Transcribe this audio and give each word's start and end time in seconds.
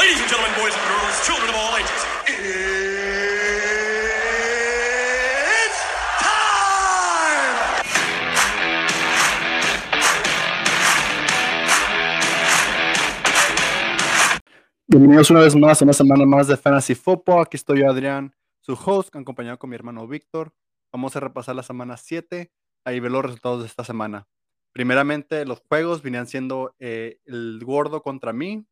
Ladies 0.00 0.18
and 0.18 0.30
gentlemen, 0.30 0.56
boys 0.58 0.72
and 0.72 0.82
girls, 0.88 1.26
children 1.26 1.50
of 1.50 1.56
all 1.56 1.76
ages, 1.76 2.02
it's 5.60 5.80
time! 6.22 7.60
Bienvenidos 14.88 15.30
una 15.30 15.40
vez 15.40 15.54
más 15.54 15.82
a 15.82 15.84
una 15.84 15.92
semana 15.92 16.24
más 16.24 16.48
de 16.48 16.56
Fantasy 16.56 16.94
Football. 16.94 17.42
Aquí 17.42 17.58
estoy 17.58 17.80
yo, 17.80 17.90
Adrián, 17.90 18.34
su 18.62 18.72
host, 18.72 19.14
acompañado 19.14 19.58
con 19.58 19.68
mi 19.68 19.76
hermano 19.76 20.08
Víctor. 20.08 20.54
Vamos 20.90 21.14
a 21.16 21.20
repasar 21.20 21.56
la 21.56 21.62
semana 21.62 21.98
7 21.98 22.50
y 22.86 23.00
ver 23.00 23.10
los 23.10 23.22
resultados 23.22 23.60
de 23.60 23.66
esta 23.66 23.84
semana. 23.84 24.26
Primeramente, 24.72 25.44
los 25.44 25.60
juegos 25.68 26.00
venían 26.00 26.26
siendo 26.26 26.74
eh, 26.78 27.18
el 27.26 27.60
gordo 27.62 28.00
contra 28.02 28.32
mí, 28.32 28.64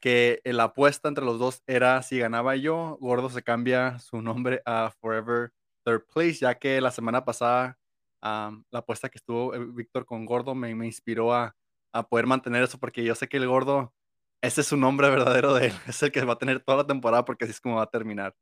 que 0.00 0.40
la 0.44 0.64
apuesta 0.64 1.08
entre 1.08 1.24
los 1.24 1.38
dos 1.38 1.62
era 1.66 2.02
si 2.02 2.18
ganaba 2.18 2.56
yo, 2.56 2.96
gordo 3.00 3.30
se 3.30 3.42
cambia 3.42 3.98
su 3.98 4.22
nombre 4.22 4.62
a 4.66 4.90
Forever 5.00 5.52
Third 5.84 6.06
Place, 6.12 6.34
ya 6.40 6.54
que 6.56 6.80
la 6.80 6.90
semana 6.90 7.24
pasada 7.24 7.78
am, 8.22 8.64
la 8.70 8.80
apuesta 8.80 9.08
que 9.08 9.18
estuvo 9.18 9.54
eh, 9.54 9.58
Víctor 9.72 10.04
con 10.06 10.24
gordo 10.26 10.54
me, 10.54 10.74
me 10.74 10.86
inspiró 10.86 11.34
a, 11.34 11.54
a 11.92 12.08
poder 12.08 12.26
mantener 12.26 12.62
eso, 12.62 12.78
porque 12.78 13.04
yo 13.04 13.14
sé 13.14 13.28
que 13.28 13.36
el 13.38 13.46
gordo 13.48 13.94
ese 14.42 14.62
es 14.62 14.68
su 14.68 14.76
nombre 14.78 15.10
verdadero 15.10 15.54
de 15.54 15.66
él, 15.68 15.72
es 15.86 16.02
el 16.02 16.12
que 16.12 16.24
va 16.24 16.34
a 16.34 16.38
tener 16.38 16.60
toda 16.60 16.78
la 16.78 16.86
temporada 16.86 17.24
porque 17.24 17.44
así 17.44 17.52
es 17.52 17.60
como 17.60 17.76
va 17.76 17.82
a 17.84 17.90
terminar. 17.90 18.34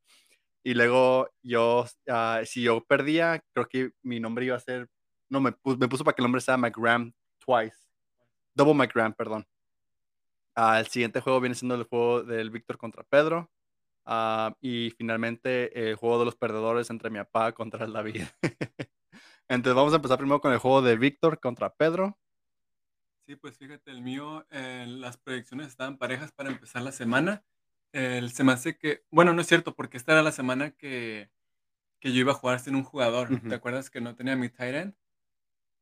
Y 0.64 0.74
luego 0.74 1.30
yo, 1.42 1.86
ah, 2.08 2.42
si 2.44 2.62
yo 2.62 2.84
perdía, 2.84 3.42
creo 3.54 3.68
que 3.68 3.90
mi 4.02 4.20
nombre 4.20 4.44
iba 4.46 4.56
a 4.56 4.60
ser, 4.60 4.88
no, 5.30 5.40
me, 5.40 5.50
pu- 5.52 5.78
me 5.78 5.88
puso 5.88 6.04
para 6.04 6.14
que 6.14 6.22
el 6.22 6.24
nombre 6.24 6.40
sea 6.40 6.56
McGram 6.56 7.12
twice. 7.44 7.76
Double 8.54 8.74
McGram, 8.74 9.14
perdón. 9.14 9.46
Ah, 10.60 10.80
el 10.80 10.88
siguiente 10.88 11.20
juego 11.20 11.40
viene 11.40 11.54
siendo 11.54 11.76
el 11.76 11.84
juego 11.84 12.24
del 12.24 12.50
Víctor 12.50 12.78
contra 12.78 13.04
Pedro. 13.04 13.48
Ah, 14.04 14.56
y 14.60 14.90
finalmente 14.98 15.90
el 15.90 15.94
juego 15.94 16.18
de 16.18 16.24
los 16.24 16.34
perdedores 16.34 16.90
entre 16.90 17.10
mi 17.10 17.18
papá 17.18 17.52
contra 17.52 17.84
el 17.84 17.92
David. 17.92 18.24
Entonces 19.48 19.76
vamos 19.76 19.92
a 19.92 19.96
empezar 19.96 20.18
primero 20.18 20.40
con 20.40 20.52
el 20.52 20.58
juego 20.58 20.82
de 20.82 20.96
Víctor 20.96 21.38
contra 21.38 21.72
Pedro. 21.72 22.18
Sí, 23.24 23.36
pues 23.36 23.56
fíjate, 23.56 23.92
el 23.92 24.02
mío, 24.02 24.46
eh, 24.50 24.84
las 24.88 25.16
proyecciones 25.16 25.68
estaban 25.68 25.96
parejas 25.96 26.32
para 26.32 26.50
empezar 26.50 26.82
la 26.82 26.90
semana. 26.90 27.44
El, 27.92 28.32
se 28.32 28.42
me 28.42 28.50
hace 28.50 28.76
que, 28.76 29.04
bueno, 29.12 29.34
no 29.34 29.42
es 29.42 29.46
cierto, 29.46 29.76
porque 29.76 29.96
esta 29.96 30.10
era 30.10 30.24
la 30.24 30.32
semana 30.32 30.72
que, 30.72 31.30
que 32.00 32.12
yo 32.12 32.18
iba 32.18 32.32
a 32.32 32.36
jugar 32.36 32.58
sin 32.58 32.74
un 32.74 32.82
jugador. 32.82 33.28
¿Te 33.48 33.54
acuerdas 33.54 33.90
que 33.90 34.00
no 34.00 34.16
tenía 34.16 34.34
mi 34.34 34.48
tight 34.48 34.74
end? 34.74 34.94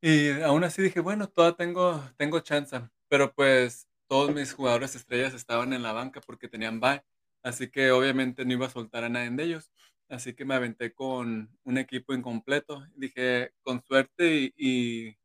Y 0.02 0.42
aún 0.42 0.64
así 0.64 0.82
dije, 0.82 1.00
bueno, 1.00 1.30
todavía 1.30 1.56
tengo, 1.56 2.04
tengo 2.18 2.40
chance. 2.40 2.78
Pero 3.08 3.32
pues 3.32 3.88
todos 4.08 4.32
mis 4.34 4.52
jugadores 4.52 4.94
estrellas 4.96 5.34
estaban 5.34 5.72
en 5.72 5.82
la 5.82 5.92
banca 5.92 6.20
porque 6.20 6.48
tenían 6.48 6.80
bye. 6.80 7.02
Así 7.42 7.70
que 7.70 7.90
obviamente 7.92 8.44
no 8.44 8.52
iba 8.52 8.66
a 8.66 8.70
soltar 8.70 9.04
a 9.04 9.08
nadie 9.08 9.30
de 9.30 9.42
ellos. 9.44 9.72
Así 10.08 10.34
que 10.34 10.44
me 10.44 10.54
aventé 10.54 10.92
con 10.94 11.58
un 11.64 11.78
equipo 11.78 12.14
incompleto. 12.14 12.86
Dije, 12.96 13.52
con 13.62 13.82
suerte 13.84 14.36
y, 14.36 14.54
y, 14.56 15.16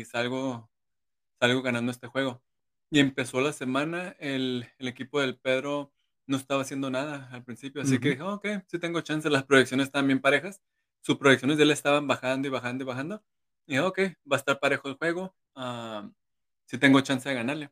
y 0.00 0.04
salgo, 0.04 0.70
salgo 1.40 1.62
ganando 1.62 1.92
este 1.92 2.06
juego. 2.08 2.42
Y 2.90 3.00
empezó 3.00 3.40
la 3.40 3.52
semana, 3.52 4.14
el, 4.20 4.66
el 4.78 4.88
equipo 4.88 5.20
del 5.20 5.38
Pedro 5.38 5.92
no 6.26 6.36
estaba 6.36 6.62
haciendo 6.62 6.90
nada 6.90 7.28
al 7.32 7.44
principio, 7.44 7.82
así 7.82 7.98
que 8.00 8.08
Ujú. 8.08 8.10
dije, 8.10 8.22
"Oh, 8.22 8.34
ok, 8.34 8.46
sí 8.68 8.78
tengo 8.78 9.00
chance, 9.00 9.28
las 9.30 9.44
proyecciones 9.44 9.86
estaban 9.86 10.06
bien 10.08 10.20
parejas, 10.20 10.62
sus 11.02 11.16
proyecciones 11.18 11.56
de 11.58 11.64
él 11.64 11.70
estaban 11.72 12.06
bajando 12.06 12.48
y 12.48 12.50
bajando 12.50 12.84
y 12.84 12.86
bajando, 12.86 13.24
y 13.66 13.72
dije, 13.74 13.80
ok, 13.82 13.98
va 14.30 14.36
a 14.36 14.38
estar 14.38 14.58
parejo 14.60 14.88
el 14.88 14.94
juego, 14.96 15.36
ah, 15.56 16.10
sí 16.66 16.78
tengo 16.78 17.00
chance 17.02 17.28
de 17.28 17.34
ganarle. 17.36 17.70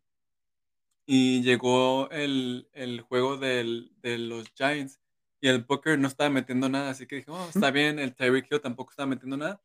Y 1.06 1.42
llegó 1.42 2.10
el, 2.10 2.68
el 2.72 3.02
juego 3.02 3.36
del, 3.36 3.92
de 4.00 4.18
los 4.18 4.50
Giants 4.54 5.00
y 5.40 5.48
el 5.48 5.64
Booker 5.64 5.98
no 5.98 6.08
estaba 6.08 6.30
metiendo 6.30 6.68
nada, 6.70 6.90
así 6.90 7.06
que 7.06 7.16
dije, 7.16 7.30
oh, 7.30 7.48
está 7.48 7.70
bien, 7.70 7.98
el 7.98 8.14
Tyreek 8.14 8.50
Hill 8.50 8.60
tampoco 8.62 8.90
estaba 8.90 9.08
metiendo 9.08 9.36
nada. 9.36 9.62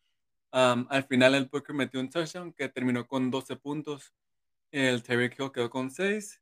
Am, 0.51 0.87
al 0.89 1.05
final 1.05 1.35
el 1.35 1.45
Booker 1.47 1.75
metió 1.75 1.99
un 2.01 2.09
touchdown 2.09 2.53
que 2.53 2.69
terminó 2.69 3.07
con 3.07 3.31
12 3.31 3.55
puntos. 3.57 4.13
El 4.71 5.03
Tyreek 5.03 5.39
Hill 5.39 5.51
quedó 5.51 5.69
con 5.69 5.91
6 5.91 6.41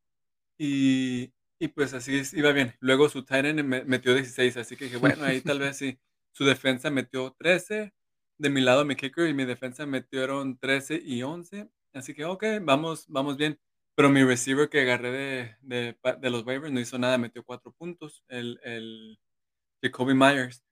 y, 0.57 1.33
y 1.59 1.67
pues 1.69 1.93
así 1.93 2.17
es, 2.17 2.33
iba 2.33 2.51
bien. 2.51 2.75
Luego 2.79 3.09
su 3.09 3.25
me- 3.65 3.83
metió 3.85 4.13
16, 4.13 4.57
así 4.57 4.77
que 4.77 4.85
dije, 4.85 4.97
bueno, 4.97 5.25
ahí 5.25 5.41
tal 5.41 5.59
vez 5.59 5.77
sí. 5.77 5.99
Su 6.33 6.45
defensa 6.45 6.89
metió 6.91 7.35
13. 7.37 7.93
De 8.39 8.49
mi 8.51 8.61
lado 8.61 8.85
mi 8.85 8.95
kicker 8.95 9.27
y 9.29 9.33
mi 9.33 9.45
defensa 9.45 9.85
metieron 9.87 10.57
13 10.59 11.01
y 11.03 11.23
11. 11.23 11.69
Así 11.93 12.13
que, 12.13 12.25
ok, 12.25 12.43
vamos, 12.61 13.07
vamos 13.09 13.37
bien. 13.37 13.59
Pero 13.97 14.09
mi 14.11 14.23
receiver 14.23 14.69
que 14.69 14.81
agarré 14.81 15.57
de, 15.61 15.97
de, 16.21 16.29
los 16.29 16.45
waivers 16.45 16.71
no 16.71 16.79
hizo 16.79 16.99
nada, 16.99 17.17
metió 17.17 17.43
4 17.43 17.71
puntos. 17.71 18.23
El, 18.27 18.59
el 18.63 19.19
Jacoby 19.81 20.13
Myers. 20.13 20.63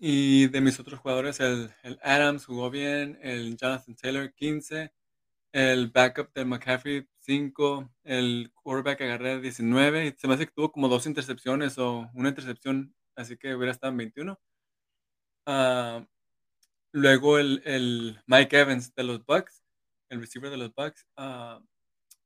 Y 0.00 0.48
de 0.48 0.60
mis 0.60 0.80
otros 0.80 0.98
jugadores, 0.98 1.38
el, 1.40 1.72
el 1.84 2.00
Adams 2.02 2.46
jugó 2.46 2.70
bien, 2.70 3.18
el 3.22 3.56
Jonathan 3.56 3.94
Taylor 3.96 4.34
15, 4.34 4.92
el 5.52 5.90
backup 5.90 6.32
de 6.34 6.44
McCaffrey 6.44 7.08
5, 7.20 7.90
el 8.04 8.52
quarterback 8.54 9.02
agarré 9.02 9.40
19, 9.40 10.06
y 10.06 10.12
se 10.18 10.28
me 10.28 10.34
hace 10.34 10.46
que 10.46 10.52
tuvo 10.52 10.72
como 10.72 10.88
dos 10.88 11.06
intercepciones 11.06 11.78
o 11.78 12.10
una 12.14 12.30
intercepción, 12.30 12.94
así 13.16 13.36
que 13.36 13.54
hubiera 13.54 13.72
estado 13.72 13.92
en 13.92 13.98
21. 13.98 14.40
Ah, 15.46 16.06
luego 16.92 17.38
el, 17.38 17.62
el 17.64 18.20
Mike 18.26 18.58
Evans 18.60 18.94
de 18.94 19.04
los 19.04 19.24
Bucks, 19.24 19.62
el 20.08 20.20
receiver 20.20 20.50
de 20.50 20.56
los 20.58 20.74
Bucks, 20.74 21.06
ah, 21.16 21.60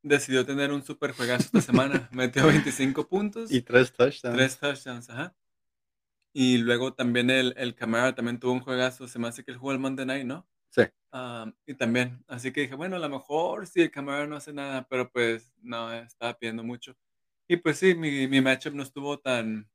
decidió 0.05 0.47
tener 0.47 0.71
un 0.71 0.85
super 0.85 1.13
juegazo 1.13 1.45
esta 1.47 1.61
semana, 1.61 2.09
metió 2.13 2.47
25 2.47 3.09
puntos. 3.09 3.51
Y 3.51 3.63
tres 3.63 3.93
touchdowns. 3.93 4.37
Tres 4.37 4.59
touchdowns, 4.59 5.11
ajá. 5.11 5.35
Y 6.33 6.59
luego 6.59 6.95
también 6.95 7.31
el, 7.31 7.55
el 7.57 7.75
Camara 7.75 8.15
también 8.15 8.39
tuvo 8.39 8.53
un 8.53 8.61
juegazo. 8.61 9.09
Se 9.09 9.19
me 9.19 9.29
hace 9.29 9.45
que 9.45 9.53
él 9.53 9.57
jugó 9.57 9.73
el 9.73 9.79
Monday 9.79 10.05
Night, 10.05 10.27
¿no? 10.27 10.47
Sí. 10.71 10.83
Ah, 11.13 11.51
y 11.67 11.75
también, 11.75 12.25
así 12.27 12.53
que 12.53 12.63
dije, 12.63 12.75
bueno, 12.75 12.97
a 12.97 12.99
lo 12.99 13.09
mejor 13.09 13.67
sí, 13.67 13.83
el 13.83 13.91
Camara 13.91 14.27
no 14.27 14.37
hace 14.37 14.53
nada, 14.53 14.87
pero 14.89 15.11
pues 15.11 15.55
no, 15.63 15.93
estaba 15.93 16.37
pidiendo 16.37 16.65
mucho. 16.65 16.97
Y 17.47 17.57
pues 17.57 17.79
sí, 17.79 17.95
mi, 17.95 18.27
mi 18.27 18.41
matchup 18.41 18.75
no 18.75 18.83
estuvo 18.83 19.19
tan, 19.21 19.71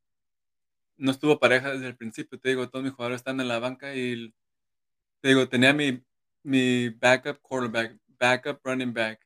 no 0.97 1.12
estuvo 1.12 1.39
pareja 1.39 1.72
desde 1.72 1.88
el 1.88 1.95
principio. 1.95 2.39
Te 2.39 2.50
digo, 2.50 2.69
todos 2.69 2.84
mis 2.84 2.94
jugadores 2.94 3.19
están 3.22 3.39
en 3.39 3.47
la 3.47 3.59
banca 3.59 3.95
y 3.95 4.34
te 5.22 5.29
digo, 5.29 5.47
tenía 5.47 5.73
mi, 5.73 6.03
mi 6.44 6.89
backup 6.89 7.39
quarterback, 7.41 7.97
backup 8.19 8.59
running 8.66 8.94
back, 8.94 9.25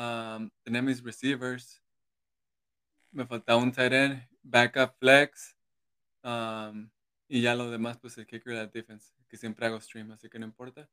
um, 0.00 0.50
tenía 0.62 0.82
mis 0.82 1.02
receivers, 1.02 1.82
me 3.12 3.26
faltaba 3.26 3.60
un 3.60 3.72
tight 3.72 3.92
end, 3.92 4.28
backup 4.42 4.96
flex, 4.98 5.56
um, 6.22 6.90
y 7.28 7.42
ya 7.42 7.54
lo 7.54 7.70
demás, 7.70 7.98
pues 7.98 8.16
el 8.18 8.26
kicker 8.26 8.52
y 8.52 8.56
la 8.56 8.66
defense, 8.66 9.12
que 9.28 9.36
siempre 9.36 9.66
hago 9.66 9.80
stream, 9.80 10.10
así 10.12 10.28
que 10.28 10.38
no 10.38 10.46
importa. 10.46 10.88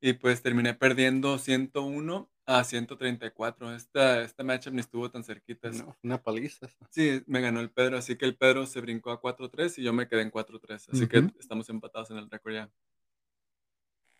Y 0.00 0.12
pues 0.14 0.42
terminé 0.42 0.74
perdiendo 0.74 1.38
101 1.38 2.30
a 2.46 2.64
134. 2.64 3.74
Esta, 3.74 4.22
esta 4.22 4.44
matchup 4.44 4.74
ni 4.74 4.80
estuvo 4.80 5.10
tan 5.10 5.24
cerquita. 5.24 5.70
No, 5.70 5.96
una 6.02 6.22
paliza. 6.22 6.68
Sí, 6.90 7.22
me 7.26 7.40
ganó 7.40 7.60
el 7.60 7.70
Pedro, 7.70 7.96
así 7.96 8.16
que 8.16 8.26
el 8.26 8.36
Pedro 8.36 8.66
se 8.66 8.80
brincó 8.80 9.12
a 9.12 9.20
4-3 9.20 9.78
y 9.78 9.82
yo 9.82 9.92
me 9.94 10.06
quedé 10.06 10.22
en 10.22 10.30
4-3. 10.30 10.90
Así 10.90 11.08
que 11.08 11.20
Ujú. 11.20 11.32
estamos 11.38 11.68
empatados 11.70 12.10
en 12.10 12.18
el 12.18 12.30
récord 12.30 12.52
ya. 12.52 12.70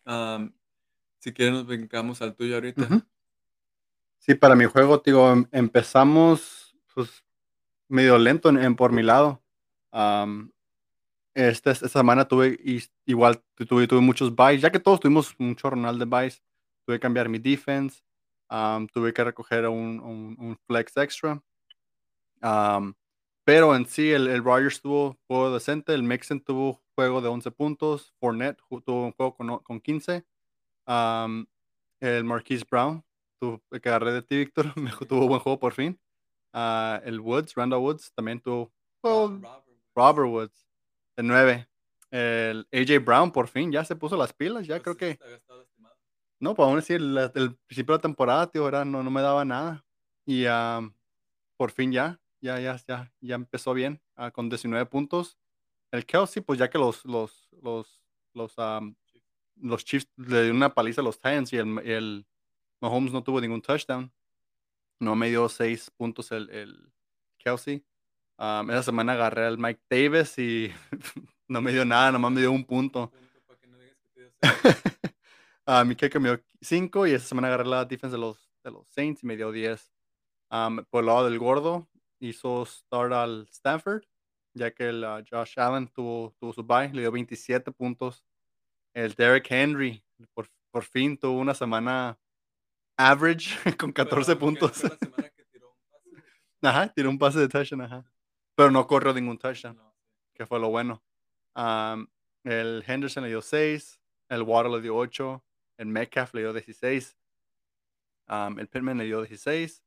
Um, 0.07 0.53
si 1.19 1.33
quieren 1.33 1.53
nos 1.53 1.67
brincamos 1.67 2.21
al 2.21 2.35
tuyo 2.35 2.55
ahorita. 2.55 2.83
Ujú. 2.83 3.03
Sí, 4.25 4.33
para 4.33 4.55
mi 4.55 4.65
juego, 4.65 5.01
digo, 5.05 5.31
em- 5.31 5.47
empezamos 5.51 6.75
pues 6.95 7.23
medio 7.89 8.17
lento 8.17 8.49
en, 8.49 8.75
por 8.75 8.91
mi 8.91 9.03
lado. 9.03 9.43
Am, 9.91 10.51
esta, 11.35 11.75
semana 11.75 12.27
tuve 12.27 12.59
igual 13.05 13.43
tu- 13.55 13.65
tuve, 13.65 13.87
tuve 13.87 14.01
muchos 14.01 14.35
buys, 14.35 14.61
ya 14.61 14.71
que 14.71 14.79
todos 14.79 14.99
tuvimos 14.99 15.35
un 15.39 15.55
chorronal 15.55 15.99
de 15.99 16.05
buys. 16.05 16.43
Tuve 16.85 16.97
que 16.97 17.01
cambiar 17.01 17.29
mi 17.29 17.39
defense, 17.39 18.01
tuve 18.93 19.13
que 19.13 19.23
recoger 19.23 19.67
un, 19.67 19.99
un- 20.01 20.35
un 20.39 20.57
flex 20.67 20.97
extra. 20.97 21.41
Pero 23.45 23.75
en 23.75 23.85
sí, 23.85 24.11
el, 24.11 24.27
el 24.27 24.43
Rogers 24.43 24.81
tuvo 24.81 25.17
juego 25.27 25.53
decente, 25.53 25.93
el 25.93 26.03
Mixon 26.03 26.41
tuvo 26.41 26.81
juego 26.95 27.21
de 27.21 27.27
11 27.29 27.51
puntos, 27.51 28.13
Fournette 28.19 28.59
tuvo 28.85 29.05
un 29.05 29.11
juego 29.13 29.35
con, 29.35 29.59
con 29.59 29.79
15. 29.81 30.25
Am, 30.87 31.47
el 32.01 32.23
Marquise 32.25 32.65
Brown, 32.69 33.03
tu- 33.45 33.63
el 33.71 33.81
que 33.81 33.89
agarré 33.89 34.11
de 34.13 34.21
ti, 34.21 34.37
Víctor, 34.37 34.65
tuvo 35.09 35.27
buen 35.27 35.39
juego 35.39 35.59
por 35.59 35.73
fin. 35.73 35.99
Ah, 36.53 37.01
el 37.03 37.19
Woods, 37.19 37.53
Randall 37.55 37.79
Woods, 37.81 38.11
también 38.13 38.39
tuvo 38.39 38.71
juego. 39.01 39.27
Robert. 39.29 39.65
Robert 39.95 40.29
Woods, 40.29 40.67
de 41.17 41.23
9. 41.23 41.67
El 42.11 42.67
AJ 42.71 43.03
Brown, 43.03 43.31
por 43.31 43.47
fin, 43.47 43.71
ya 43.71 43.83
se 43.83 43.95
puso 43.95 44.15
las 44.15 44.31
pilas, 44.33 44.65
ya 44.67 44.81
Pues 44.81 44.95
creo 44.97 45.11
sí, 45.11 45.17
que. 45.17 45.41
No, 46.39 46.53
pues 46.53 46.67
aún 46.67 46.77
así, 46.77 46.93
el, 46.93 47.17
el 47.17 47.55
principio 47.65 47.93
de 47.93 47.97
la 47.97 48.01
temporada, 48.01 48.47
tío, 48.47 48.67
era, 48.67 48.85
no, 48.85 49.01
no 49.03 49.09
me 49.11 49.21
daba 49.21 49.43
nada. 49.45 49.85
Y 50.25 50.45
am, 50.45 50.93
por 51.57 51.71
fin 51.71 51.91
ya, 51.91 52.19
ya, 52.41 52.59
ya, 52.59 52.77
ya, 52.87 53.11
ya 53.21 53.35
empezó 53.35 53.73
bien, 53.73 54.01
ah, 54.15 54.31
con 54.31 54.49
19 54.49 54.85
puntos. 54.85 55.37
El 55.91 56.05
Kelsey, 56.05 56.41
pues 56.43 56.59
ya 56.59 56.69
que 56.69 56.77
los, 56.77 57.05
los, 57.05 57.49
los, 57.61 58.01
los, 58.33 58.55
los 59.55 59.85
Chiefs 59.85 60.09
le 60.17 60.41
dieron 60.41 60.57
una 60.57 60.73
paliza 60.73 61.01
a 61.01 61.03
los 61.03 61.17
Titans 61.19 61.53
y 61.53 61.57
el, 61.57 61.81
y 61.85 61.91
el 61.91 62.25
Mahomes 62.85 63.11
no 63.11 63.23
tuvo 63.23 63.41
ningún 63.41 63.63
touchdown. 63.63 64.11
No 64.99 65.15
me 65.15 65.29
dio 65.29 65.49
6 65.49 65.89
puntos 65.97 66.31
el, 66.31 66.47
el, 66.51 66.93
Kelsey. 67.39 67.83
Um, 68.37 68.69
esa 68.69 68.83
semana 68.83 69.13
agarré 69.13 69.47
al 69.47 69.57
Mike 69.57 69.81
Davis 69.89 70.37
y 70.37 70.71
no 71.47 71.61
me 71.61 71.71
dio 71.71 71.83
nada, 71.83 72.11
nomás 72.11 72.31
me 72.31 72.41
dio 72.41 72.51
un 72.51 72.63
punto. 72.63 73.11
Que 73.11 73.67
que 73.67 73.97
cero. 74.13 74.31
Ah, 75.67 75.83
mi 75.83 75.95
kicker 75.95 76.21
me 76.21 76.29
dio 76.29 76.39
5 76.61 77.07
y 77.07 77.13
esa 77.13 77.25
semana 77.25 77.47
agarré 77.47 77.65
la 77.67 77.85
defense 77.85 78.15
de 78.15 78.21
los, 78.21 78.51
de 78.63 78.69
los 78.69 78.87
Saints 78.87 79.23
y 79.23 79.25
me 79.25 79.35
dio 79.35 79.51
10. 79.51 79.91
Um, 80.51 80.85
por 80.91 80.99
el 80.99 81.07
lado 81.07 81.25
del 81.27 81.39
gordo, 81.39 81.87
hizo 82.19 82.67
start 82.67 83.13
al 83.13 83.47
Stanford, 83.49 84.03
ya 84.53 84.69
que 84.69 84.89
el 84.89 85.03
ah, 85.03 85.23
Josh 85.27 85.59
Allen 85.59 85.87
tuvo, 85.87 86.35
tuvo 86.39 86.53
su 86.53 86.63
bye, 86.63 86.93
le 86.93 87.01
dio 87.01 87.11
27 87.11 87.71
puntos. 87.71 88.23
El 88.93 89.15
Derek 89.15 89.49
Henry, 89.49 90.03
por, 90.35 90.47
por 90.69 90.83
fin 90.83 91.17
tuvo 91.17 91.39
una 91.39 91.55
semana 91.55 92.19
average 92.97 93.55
con 93.77 93.91
14 93.91 94.35
Pero, 94.35 94.39
¿qué 94.39 94.45
puntos. 94.45 94.71
fue 94.81 94.89
la 94.89 94.97
semana 94.97 95.29
que 95.29 95.43
tiró 95.45 95.69
un 95.69 95.77
pase? 95.89 96.09
Ajá, 96.61 96.87
tiró 96.93 97.09
un 97.09 97.17
pase 97.19 97.39
de 97.39 97.47
touchdown, 97.47 97.81
ajá. 97.81 98.05
Pero 98.55 98.71
no 98.71 98.87
corrió 98.87 99.13
ningún 99.13 99.37
touchdown, 99.37 99.75
No, 99.75 99.95
que 100.33 100.45
fue 100.45 100.59
lo 100.59 100.69
bueno. 100.69 101.03
Um, 101.55 102.07
el 102.43 102.83
Henderson 102.87 103.23
le 103.23 103.29
dio 103.29 103.41
6, 103.41 103.99
el 104.29 104.41
Water 104.43 104.71
le 104.71 104.81
dio 104.81 104.95
8, 104.95 105.43
el 105.77 105.87
Metcalf 105.87 106.33
le 106.33 106.41
dio 106.41 106.53
16, 106.53 107.17
um, 108.29 108.59
el 108.59 108.67
Pittman 108.67 108.97
le 108.97 109.05
dio 109.05 109.21
16, 109.21 109.83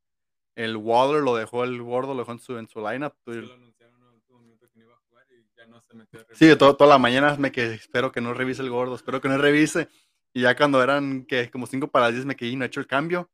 el 0.56 0.76
Waller 0.76 1.22
lo 1.22 1.36
dejó, 1.36 1.64
el 1.64 1.80
gordo 1.82 2.14
lo 2.14 2.20
dejó 2.20 2.32
en 2.32 2.38
su, 2.40 2.58
en 2.58 2.68
su 2.68 2.80
lineup. 2.80 3.14
sí 3.24 3.32
lo 3.32 3.54
anunciaron 3.54 3.96
en 4.02 4.08
el 4.08 4.14
último 4.14 4.38
minuto 4.40 4.68
que 4.70 4.78
no 4.78 4.84
iba 4.86 4.94
a 4.94 4.98
jugar 5.08 5.26
y 5.30 5.46
ya 5.56 5.66
no 5.66 5.80
se 5.80 5.94
metió 5.94 6.20
a 6.20 6.22
Sí, 6.34 6.46
revisar. 6.46 6.58
todo, 6.58 6.76
toda 6.76 6.90
la 6.90 6.98
mañana 6.98 7.36
me 7.36 7.52
quedé, 7.52 7.74
espero 7.74 8.10
que 8.12 8.20
no 8.20 8.34
revise 8.34 8.62
el 8.62 8.70
gordo, 8.70 8.94
espero 8.96 9.20
que 9.20 9.28
no 9.28 9.38
revise. 9.38 9.88
Y 10.32 10.42
ya 10.42 10.56
cuando 10.56 10.82
eran 10.82 11.24
que 11.24 11.50
como 11.50 11.66
5 11.66 11.88
para 11.88 12.06
las 12.06 12.14
10 12.14 12.26
me 12.26 12.36
quedé 12.36 12.50
y 12.50 12.56
no 12.56 12.64
he 12.64 12.68
hecho 12.68 12.80
el 12.80 12.86
cambio. 12.86 13.30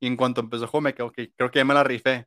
Y 0.00 0.06
en 0.06 0.16
cuanto 0.16 0.40
empezó 0.40 0.64
el 0.64 0.70
juego 0.70 0.82
me 0.82 0.94
quedé, 0.94 1.04
ok, 1.04 1.18
creo 1.36 1.50
que 1.50 1.58
ya 1.58 1.64
me 1.64 1.74
la 1.74 1.84
rifé. 1.84 2.26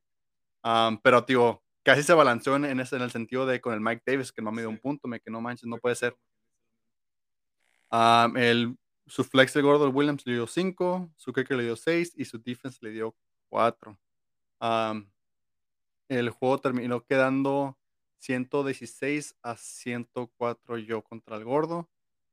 Um, 0.63 1.00
pero, 1.01 1.24
tío, 1.25 1.63
casi 1.83 2.04
se 2.04 2.13
balanceó 2.13 2.56
en, 2.56 2.66
en 2.66 2.80
ese, 2.80 2.95
en 2.95 3.04
el 3.04 3.12
sentido 3.12 3.45
de 3.45 3.62
con 3.62 3.74
el 3.74 3.81
Mike 3.81 4.04
Davis, 4.06 4.31
que 4.31 4.42
no 4.42 4.51
me 4.51 4.62
dio 4.62 4.69
un 4.69 4.80
punto, 4.80 5.07
me 5.07 5.19
que 5.19 5.31
no 5.31 5.42
manches, 5.42 5.68
no 5.68 5.77
puede 5.77 5.95
ser. 5.95 6.18
Um, 7.92 8.38
el, 8.38 8.77
su 9.07 9.24
flex 9.24 9.54
de 9.54 9.62
gordo, 9.62 9.86
el 9.86 9.94
Williams, 9.94 10.25
le 10.25 10.33
dio 10.33 10.48
5, 10.48 11.12
su 11.16 11.33
kicker 11.33 11.57
le 11.57 11.63
dio 11.63 11.75
6 11.75 12.13
y 12.16 12.25
su 12.25 12.38
defense 12.39 12.77
le 12.81 12.92
dio 12.92 13.16
4. 13.50 13.98
el 16.10 16.30
juego 16.30 16.60
terminó 16.60 17.04
quedando 17.04 17.77
116 18.19 19.36
a 19.42 19.56
104 19.57 20.77
yo 20.77 21.01
contra 21.01 21.38
el 21.38 21.44
gordo. 21.44 21.89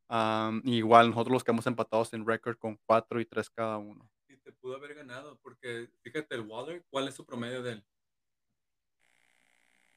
Um, 0.08 0.60
igual 0.64 1.10
nosotros 1.10 1.32
los 1.32 1.44
quedamos 1.44 1.66
empatados 1.66 2.12
en 2.12 2.24
récord 2.26 2.56
con 2.58 2.78
4 2.86 3.20
y 3.20 3.24
3 3.26 3.50
cada 3.50 3.78
uno. 3.78 4.08
Y 4.28 4.36
te 4.36 4.52
pudo 4.52 4.76
haber 4.76 4.94
ganado, 4.94 5.38
porque 5.42 5.90
fíjate, 6.02 6.34
el 6.36 6.42
Waller, 6.42 6.84
¿cuál 6.90 7.08
es 7.08 7.14
su 7.14 7.24
promedio 7.24 7.62
de 7.62 7.72
él? 7.72 7.84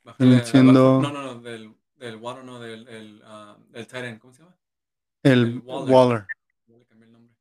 Bájale 0.03 0.29
Viene 0.29 0.45
siendo- 0.45 0.95
abajo. 0.95 1.01
No, 1.01 1.11
no, 1.11 1.33
no, 1.35 1.41
del, 1.41 1.75
del 1.97 2.15
Waller, 2.15 2.43
no, 2.43 2.59
del, 2.59 2.87
el, 2.87 3.21
ah, 3.25 3.57
del 3.69 3.87
tight 3.87 4.05
end, 4.05 4.19
¿cómo 4.19 4.33
se 4.33 4.41
llama? 4.43 4.57
El, 5.23 5.31
El 5.39 5.59
Waller. 5.59 5.93
Waller. 5.93 6.27
Ya 6.67 6.77
le 6.77 6.85
cambié 6.85 7.05
el 7.07 7.13
nombre. 7.13 7.35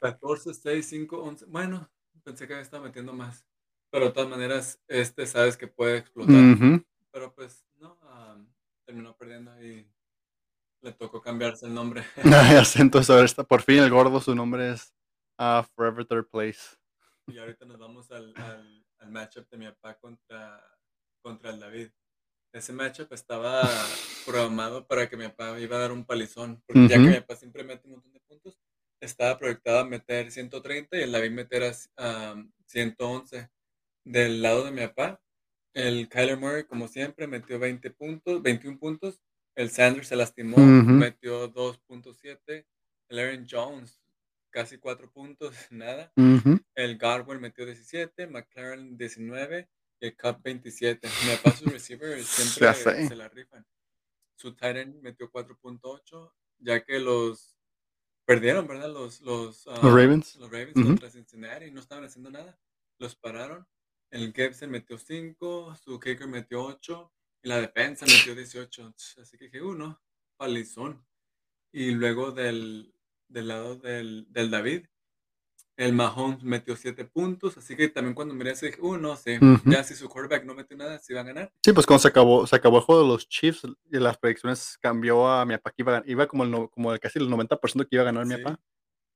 14, 0.00 0.54
6, 0.54 0.86
5, 0.88 1.18
11. 1.22 1.44
Bueno, 1.46 1.88
pensé 2.24 2.48
que 2.48 2.54
me 2.54 2.60
estaba 2.60 2.84
metiendo 2.84 3.12
más. 3.12 3.44
Pero 3.90 4.06
de 4.06 4.10
todas 4.12 4.28
maneras, 4.28 4.80
este 4.88 5.26
sabes 5.26 5.56
que 5.56 5.68
puede 5.68 5.98
explotar. 5.98 6.34
Pero 7.12 7.32
pues, 7.34 7.64
no, 7.78 7.96
ah, 8.02 8.36
terminó 8.84 9.16
perdiendo 9.16 9.62
y 9.62 9.88
le 10.82 10.92
tocó 10.92 11.20
cambiarse 11.20 11.66
el 11.66 11.74
nombre. 11.74 12.04
Entonces 12.76 13.10
ahora 13.10 13.24
está, 13.24 13.44
por 13.44 13.62
fin 13.62 13.78
el 13.78 13.90
gordo, 13.90 14.20
su 14.20 14.34
nombre 14.34 14.72
es 14.72 14.94
ah, 15.38 15.66
Forever 15.74 16.06
Third 16.06 16.28
Place. 16.28 16.76
Y 17.26 17.38
ahorita 17.38 17.64
nos 17.64 17.78
vamos 17.78 18.10
al, 18.12 18.32
al, 18.36 18.86
al 18.98 19.10
matchup 19.10 19.48
de 19.50 19.58
mi 19.58 19.66
papá 19.66 19.98
contra, 19.98 20.62
contra 21.20 21.50
el 21.50 21.60
David. 21.60 21.90
Ese 22.52 22.72
matchup 22.72 23.12
estaba 23.12 23.68
programado 24.24 24.86
para 24.86 25.08
que 25.08 25.16
mi 25.16 25.24
papá 25.28 25.58
iba 25.60 25.76
a 25.76 25.80
dar 25.80 25.92
un 25.92 26.04
palizón, 26.04 26.62
porque 26.66 26.88
ya 26.88 26.96
que 26.96 27.00
mi 27.00 27.14
papá 27.14 27.36
siempre 27.36 27.64
mete 27.64 27.86
un 27.86 27.94
montón 27.94 28.12
de 28.12 28.20
puntos, 28.20 28.58
estaba 29.00 29.38
proyectado 29.38 29.80
a 29.80 29.84
meter 29.84 30.30
130 30.30 30.96
y 30.96 31.02
el 31.02 31.12
David 31.12 31.30
meter 31.32 31.64
a 31.64 31.72
ah, 31.98 32.42
111. 32.66 33.50
Del 34.04 34.40
lado 34.40 34.64
de 34.64 34.70
mi 34.70 34.86
papá, 34.86 35.20
el 35.74 36.08
Kyler 36.08 36.38
Murray, 36.38 36.64
como 36.64 36.88
siempre, 36.88 37.26
metió 37.26 37.58
20 37.58 37.90
puntos, 37.90 38.42
21 38.42 38.78
puntos. 38.78 39.20
El 39.56 39.70
Sanders 39.70 40.08
se 40.08 40.16
lastimó, 40.16 40.56
Ujú. 40.58 40.90
metió 40.92 41.48
2.7. 41.52 42.66
El 43.08 43.18
Aaron 43.18 43.46
Jones, 43.50 44.02
casi 44.50 44.78
4 44.78 45.10
puntos, 45.10 45.50
nada. 45.70 46.12
Ujú. 46.16 46.60
El 46.74 46.98
Godwin 46.98 47.40
metió 47.40 47.64
17, 47.64 48.26
McLaren 48.26 48.98
19 48.98 49.68
y 50.00 50.06
el 50.06 50.16
Cup 50.16 50.42
27. 50.42 51.08
Mi 51.24 51.36
papá, 51.36 51.56
sus 51.56 51.72
receivers 51.72 52.26
siempre 52.26 53.08
se 53.08 53.16
la 53.16 53.28
rifan. 53.28 53.66
Su 54.38 54.54
tight 54.54 54.76
end 54.76 55.00
metió 55.02 55.30
4.8, 55.30 56.32
ya 56.58 56.84
que 56.84 56.98
los 56.98 57.56
perdieron, 58.26 58.66
¿verdad? 58.66 58.90
Los, 58.90 59.22
los, 59.22 59.66
ah, 59.68 59.80
Ravens. 59.82 60.36
Los 60.36 60.50
Ravens 60.50 60.76
Ujú. 60.76 60.88
contra 60.88 61.10
Cincinnati 61.10 61.70
no 61.70 61.80
estaban 61.80 62.04
haciendo 62.04 62.30
nada. 62.30 62.58
Los 62.98 63.16
pararon. 63.16 63.66
El 64.10 64.34
Gibson 64.34 64.70
metió 64.70 64.98
5, 64.98 65.74
su 65.76 65.98
kicker 65.98 66.28
metió 66.28 66.62
8 66.62 67.10
y 67.42 67.48
la 67.48 67.60
defensa 67.60 68.06
metió 68.06 68.34
18. 68.34 68.94
Así 69.20 69.36
que 69.38 69.44
dije, 69.46 69.62
uno, 69.62 70.00
palizón. 70.36 71.04
Y 71.72 71.90
luego 71.92 72.32
del, 72.32 72.94
del 73.28 73.48
lado 73.48 73.76
del, 73.76 74.26
del 74.30 74.50
David, 74.50 74.86
el 75.76 75.92
Mahomes 75.92 76.42
metió 76.42 76.74
7 76.74 77.04
puntos. 77.04 77.58
Así 77.58 77.76
que 77.76 77.88
también 77.88 78.14
cuando 78.14 78.34
miré 78.34 78.52
eso 78.52 78.64
dije, 78.66 78.80
uh, 78.80 78.96
no 78.96 79.14
sé, 79.16 79.38
Ujú. 79.38 79.70
ya 79.70 79.84
si 79.84 79.94
su 79.94 80.08
quarterback 80.08 80.44
no 80.44 80.54
metió 80.54 80.76
nada, 80.76 80.98
si 80.98 81.12
va 81.12 81.20
a 81.20 81.24
ganar. 81.24 81.52
Sí, 81.62 81.72
pues 81.72 81.84
cuando 81.86 82.00
se 82.02 82.08
acabó, 82.08 82.46
se 82.46 82.56
acabó 82.56 82.78
el 82.78 82.84
juego 82.84 83.02
de 83.02 83.08
los 83.08 83.28
Chiefs 83.28 83.62
y 83.92 83.98
las 83.98 84.16
predicciones 84.16 84.78
cambió 84.80 85.28
a 85.28 85.44
mi 85.44 85.54
papá 85.56 85.70
que 85.72 85.82
iba, 85.82 86.02
iba 86.06 86.26
como, 86.26 86.44
el, 86.44 86.70
como 86.70 86.92
el 86.92 86.98
casi 87.00 87.18
el 87.18 87.28
90% 87.28 87.86
que 87.88 87.96
iba 87.96 88.02
a 88.02 88.06
ganar 88.06 88.24
mi 88.26 88.36
Sí. 88.36 88.42
papá. 88.42 88.60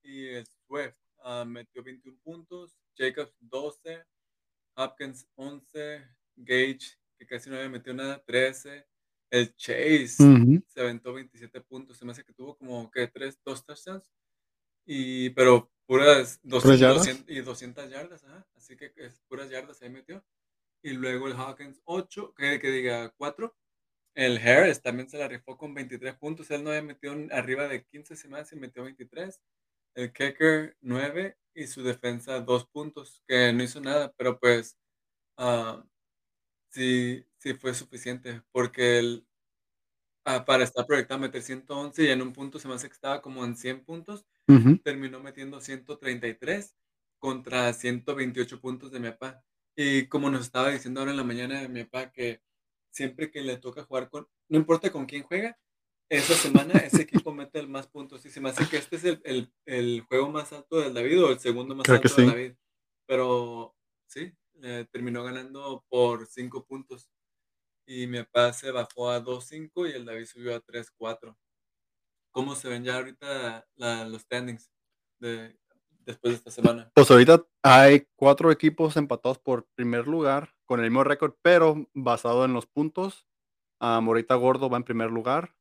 Y 0.03 0.25
el 0.27 0.45
Swift 0.67 0.95
ah, 1.23 1.43
metió 1.47 1.81
21 1.83 2.19
puntos, 2.23 2.77
Jacobs 2.95 3.33
12, 3.39 4.05
Hopkins 4.75 5.27
11, 5.35 6.07
Gage, 6.35 6.97
que 7.21 7.27
casi 7.27 7.51
no 7.51 7.55
había 7.55 7.69
metido 7.69 7.93
nada, 7.95 8.23
13. 8.25 8.87
El 9.29 9.55
Chase 9.55 10.15
Ujú. 10.23 10.63
se 10.65 10.81
aventó 10.81 11.13
27 11.13 11.61
puntos. 11.61 11.95
Se 11.97 12.03
me 12.03 12.13
hace 12.13 12.23
que 12.23 12.33
tuvo 12.33 12.57
como 12.57 12.89
que 12.89 13.07
3, 13.07 13.39
2 13.45 13.63
touchdowns. 13.63 14.11
Y, 14.87 15.29
pero 15.29 15.71
puras 15.85 16.39
200, 16.41 16.79
yardas? 16.79 16.97
200 16.97 17.29
y 17.29 17.41
200 17.41 17.89
yardas, 17.91 18.23
ajá. 18.23 18.47
Así 18.55 18.75
que 18.75 18.91
es 18.95 19.21
puras 19.27 19.51
yardas 19.51 19.79
ahí 19.83 19.91
metió. 19.91 20.25
Y 20.83 20.93
luego 20.93 21.27
el 21.27 21.35
Hawkins 21.35 21.79
8, 21.85 22.33
que, 22.33 22.59
que 22.59 22.71
diga 22.71 23.11
4. 23.11 23.55
El 24.15 24.39
Harris 24.39 24.81
también 24.81 25.07
se 25.07 25.19
la 25.19 25.27
rifó 25.27 25.55
con 25.57 25.75
23 25.75 26.15
puntos. 26.15 26.49
Él 26.49 26.63
no 26.63 26.71
había 26.71 26.81
metido 26.81 27.13
arriba 27.31 27.67
de 27.67 27.85
15 27.85 28.15
semanas 28.15 28.51
y 28.51 28.55
metió 28.55 28.83
23. 28.83 29.39
El 29.93 30.11
Kicker 30.11 30.75
9 30.81 31.37
y 31.53 31.67
su 31.67 31.83
defensa 31.83 32.39
2 32.39 32.65
puntos, 32.65 33.21
que 33.27 33.53
no 33.53 33.61
hizo 33.61 33.79
nada, 33.79 34.11
pero 34.17 34.39
pues 34.39 34.75
ah, 35.37 35.85
sí, 36.71 37.25
sí 37.37 37.53
fue 37.55 37.73
suficiente, 37.75 38.43
porque 38.51 38.99
el, 38.99 39.27
ah, 40.25 40.45
para 40.45 40.63
estar 40.63 40.85
proyectado 40.85 41.19
a 41.19 41.21
meter 41.21 41.41
111 41.41 42.03
y 42.03 42.07
en 42.09 42.21
un 42.21 42.33
punto 42.33 42.59
se 42.59 42.67
me 42.67 42.75
hace 42.75 42.87
que 42.87 42.93
estaba 42.93 43.21
como 43.21 43.43
en 43.45 43.55
100 43.57 43.83
puntos, 43.83 44.25
Ujú. 44.47 44.79
terminó 44.83 45.19
metiendo 45.21 45.61
133 45.61 46.75
contra 47.19 47.73
128 47.73 48.61
puntos 48.61 48.91
de 48.91 48.99
mi 48.99 49.09
papá. 49.11 49.43
Y 49.75 50.07
como 50.07 50.29
nos 50.29 50.41
estaba 50.43 50.69
diciendo 50.71 50.99
ahora 51.01 51.11
en 51.11 51.17
la 51.17 51.23
mañana 51.23 51.67
mi 51.69 51.83
papá, 51.85 52.11
que 52.11 52.41
siempre 52.91 53.31
que 53.31 53.41
le 53.41 53.57
toca 53.57 53.83
jugar 53.83 54.09
con, 54.09 54.27
no 54.49 54.57
importa 54.57 54.91
con 54.91 55.05
quién 55.05 55.23
juega, 55.23 55.57
esa 56.09 56.33
semana 56.35 56.73
ese 56.79 57.03
equipo 57.03 57.33
mete 57.35 57.59
el 57.59 57.69
más 57.69 57.87
puntos. 57.87 58.25
Y 58.25 58.31
se 58.31 58.41
me 58.41 58.49
hace 58.49 58.67
que 58.69 58.77
este 58.77 58.97
es 58.97 59.05
el, 59.05 59.21
el- 59.25 59.53
el 59.65 60.01
juego 60.01 60.29
más 60.31 60.51
alto 60.53 60.79
del 60.81 60.93
David 60.93 61.23
o 61.23 61.31
el 61.31 61.39
segundo 61.39 61.75
más 61.75 61.85
Creo 61.85 61.97
alto 61.99 62.15
del 62.15 62.25
sí. 62.25 62.31
David. 62.31 62.53
Pero 63.07 63.75
sí, 64.07 64.33
eh, 64.63 64.87
terminó 64.91 65.23
ganando 65.23 65.85
por 65.89 66.25
5 66.27 66.65
puntos. 66.65 67.09
Y 67.85 68.07
mi 68.07 68.19
papá 68.23 68.53
se 68.53 68.71
bajó 68.71 69.09
a 69.09 69.19
2-5 69.19 69.87
y 69.87 69.93
el 69.93 70.05
David 70.05 70.25
subió 70.25 70.55
a 70.55 70.61
3-4. 70.61 71.35
¿Cómo 72.31 72.55
se 72.55 72.69
ven 72.69 72.83
ya 72.83 72.95
ahorita 72.95 73.67
los 73.75 74.21
standings 74.21 74.71
de, 75.19 75.57
después 76.05 76.33
de 76.33 76.37
esta 76.37 76.51
semana? 76.51 76.89
Pues 76.95 77.11
ahorita 77.11 77.45
hay 77.63 78.07
cuatro 78.15 78.51
equipos 78.51 78.95
empatados 78.97 79.39
por 79.39 79.67
primer 79.75 80.07
lugar 80.07 80.53
con 80.65 80.79
el 80.79 80.89
mismo 80.89 81.03
récord, 81.03 81.33
pero 81.41 81.89
basado 81.93 82.45
en 82.45 82.53
los 82.53 82.65
puntos. 82.67 83.27
Am, 83.81 84.07
ahorita 84.07 84.35
Gordo 84.35 84.69
va 84.69 84.77
en 84.77 84.83
primer 84.83 85.11
lugar. 85.11 85.55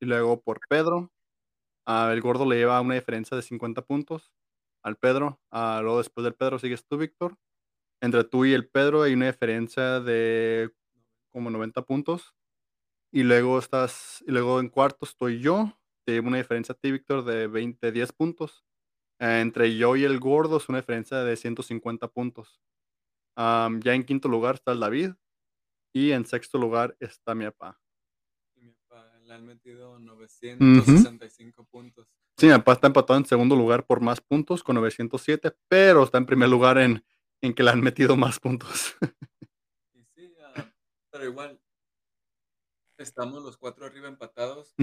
Y 0.00 0.06
luego 0.06 0.40
por 0.40 0.60
Pedro. 0.68 1.12
ah, 1.86 2.10
el 2.12 2.20
Gordo 2.20 2.46
le 2.46 2.56
lleva 2.56 2.80
una 2.80 2.94
diferencia 2.94 3.36
de 3.36 3.42
50 3.42 3.82
puntos 3.82 4.32
al 4.82 4.96
Pedro. 4.96 5.40
ah, 5.50 5.80
luego 5.82 5.98
después 5.98 6.24
del 6.24 6.34
Pedro 6.34 6.58
sigues 6.58 6.86
tú, 6.86 6.96
Víctor. 6.98 7.36
Entre 8.02 8.24
tú 8.24 8.44
y 8.44 8.52
el 8.52 8.68
Pedro 8.68 9.02
hay 9.02 9.12
una 9.12 9.26
diferencia 9.26 10.00
de 10.00 10.74
como 11.30 11.50
90 11.50 11.82
puntos. 11.82 12.34
Y 13.12 13.22
luego 13.22 13.60
estás, 13.60 14.24
y 14.26 14.32
luego 14.32 14.58
en 14.58 14.68
cuarto 14.68 15.06
estoy 15.06 15.38
yo. 15.38 15.72
Te 16.04 16.18
una 16.18 16.38
diferencia 16.38 16.72
a 16.72 16.76
ti, 16.76 16.90
Víctor, 16.90 17.24
de 17.24 17.46
20, 17.46 17.92
10 17.92 18.12
puntos. 18.12 18.64
Eh, 19.20 19.40
entre 19.40 19.76
yo 19.76 19.94
y 19.94 20.02
el 20.02 20.18
gordo 20.18 20.56
es 20.56 20.68
una 20.68 20.78
diferencia 20.78 21.18
de 21.18 21.36
150 21.36 22.08
puntos. 22.08 22.60
Ya 23.36 23.94
en 23.94 24.02
quinto 24.02 24.28
lugar 24.28 24.56
está 24.56 24.72
el 24.72 24.80
David. 24.80 25.12
Y 25.94 26.10
en 26.10 26.26
sexto 26.26 26.58
lugar 26.58 26.96
está 26.98 27.36
mi 27.36 27.44
papá. 27.44 27.80
Y 28.56 28.62
mi 28.62 28.72
papá 28.72 29.16
le 29.20 29.32
han 29.32 29.46
metido 29.46 30.00
965 30.00 31.64
puntos. 31.66 32.08
Sí, 32.36 32.46
mi 32.46 32.52
papá 32.54 32.72
está 32.72 32.88
empatado 32.88 33.20
en 33.20 33.26
segundo 33.26 33.54
lugar 33.54 33.86
por 33.86 34.00
más 34.00 34.20
puntos 34.20 34.64
con 34.64 34.74
907, 34.74 35.52
pero 35.68 36.02
está 36.02 36.18
en 36.18 36.26
primer 36.26 36.48
lugar 36.48 36.78
en, 36.78 37.04
en 37.42 37.54
que 37.54 37.62
le 37.62 37.70
han 37.70 37.80
metido 37.80 38.16
más 38.16 38.40
puntos. 38.40 38.94
Sí, 40.14 40.34
ah, 40.54 40.64
pero 41.10 41.24
igual, 41.24 41.60
estamos 42.98 43.42
los 43.42 43.56
cuatro 43.56 43.84
arriba 43.86 44.08
empatados. 44.08 44.74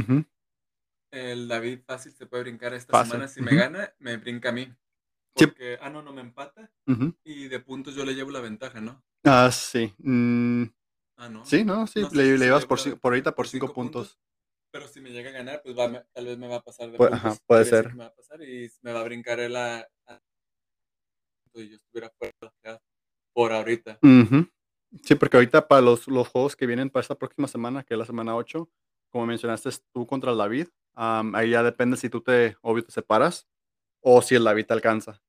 El 1.12 1.48
David 1.48 1.82
fácil 1.86 2.12
se 2.12 2.26
puede 2.26 2.44
brincar 2.44 2.74
esta 2.74 2.92
Fácil, 2.94 3.12
semana. 3.14 3.28
Si 3.28 3.42
me 3.42 3.56
gana, 3.56 3.94
me 4.00 4.18
brinca 4.18 4.50
a 4.50 4.52
mí. 4.52 4.66
Sí. 5.36 5.46
Porque, 5.48 5.78
ah, 5.82 5.90
no, 5.90 6.02
no 6.02 6.14
me 6.14 6.22
empata. 6.22 6.72
Y 7.24 7.48
de 7.48 7.60
puntos 7.60 7.96
yo 7.96 8.06
le 8.06 8.14
llevo 8.14 8.32
la 8.32 8.42
ventaja, 8.42 8.82
¿no? 8.82 9.04
Ah, 9.24 9.52
sí. 9.52 9.94
Mm, 10.00 10.64
Ah, 11.18 11.30
no. 11.30 11.46
sí, 11.46 11.64
¿no? 11.64 11.86
Sí, 11.88 12.02
No 12.02 12.10
le, 12.12 12.24
llevas 12.38 12.40
lleva 12.64 12.68
por, 12.68 12.88
la 12.88 12.96
por 12.96 13.14
ahorita 13.14 13.36
por 13.36 13.48
cinco 13.48 13.68
cinco 13.68 13.74
puntos. 13.76 14.20
Pero 14.72 14.88
si 14.88 15.02
me 15.02 15.10
llega 15.12 15.30
a 15.30 15.34
ganar, 15.34 15.62
pues 15.64 15.76
va, 15.78 16.04
tal 16.14 16.26
vez 16.26 16.38
me 16.38 16.48
va 16.48 16.58
a 16.58 16.62
pasar 16.64 16.92
de 16.92 16.98
Pu- 16.98 17.10
puntos. 17.10 17.18
ajá, 17.26 17.36
puede 17.48 17.66
ser. 17.66 17.90
Me 17.94 18.04
va 18.04 18.08
a 18.08 18.14
pasar 18.16 18.42
y 18.44 18.70
me 18.82 18.94
va 18.94 19.02
a 19.02 19.04
brincar 19.04 19.40
él 19.40 19.56
a- 21.56 21.60
y 21.62 21.70
yo 21.70 21.76
estuviera 21.76 22.12
fuera 22.18 22.82
por 23.34 23.52
ahorita. 23.52 24.00
Sí, 25.04 25.16
porque 25.16 25.38
ahorita 25.38 25.68
para 25.68 25.82
los, 25.82 26.08
los 26.08 26.28
juegos 26.28 26.56
que 26.56 26.66
vienen 26.66 26.90
para 26.90 27.02
esta 27.02 27.16
próxima 27.16 27.48
semana, 27.48 27.84
que 27.84 27.94
es 27.94 27.98
la 27.98 28.06
semana 28.06 28.36
8, 28.36 28.70
como 29.10 29.26
mencionaste 29.26 29.70
es 29.70 29.84
tú 29.94 30.06
contra 30.08 30.32
el 30.32 30.38
David, 30.38 30.68
ahí 30.96 31.52
ya 31.52 31.64
depende 31.64 31.96
si 31.98 32.10
tú 32.10 32.22
te, 32.22 32.58
obvio, 32.62 32.84
te 32.84 32.92
separas 32.92 33.48
o 34.02 34.22
si 34.22 34.36
el 34.36 34.44
David 34.44 34.66
te 34.66 34.74
alcanza. 34.74 35.22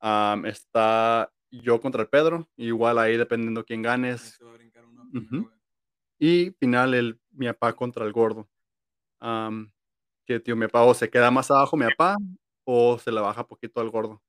Am, 0.00 0.44
está 0.46 1.32
yo 1.50 1.80
contra 1.80 2.02
el 2.02 2.08
Pedro, 2.08 2.48
igual 2.56 2.98
ahí 2.98 3.16
dependiendo 3.16 3.64
quién 3.64 3.82
ganes. 3.82 4.38
Y 6.18 6.50
final 6.58 6.94
el 6.94 7.20
mi 7.30 7.46
papá 7.46 7.72
contra 7.74 8.04
el 8.04 8.12
gordo. 8.12 8.48
Que 10.26 10.40
tío, 10.40 10.56
mi 10.56 10.66
papá 10.66 10.82
o 10.84 10.94
se 10.94 11.08
queda 11.10 11.30
más 11.30 11.50
abajo 11.50 11.76
mi 11.76 11.86
papá 11.86 12.16
o 12.66 12.98
se 12.98 13.12
le 13.12 13.20
baja 13.20 13.46
poquito 13.46 13.80
al 13.80 13.90
gordo 13.90 14.22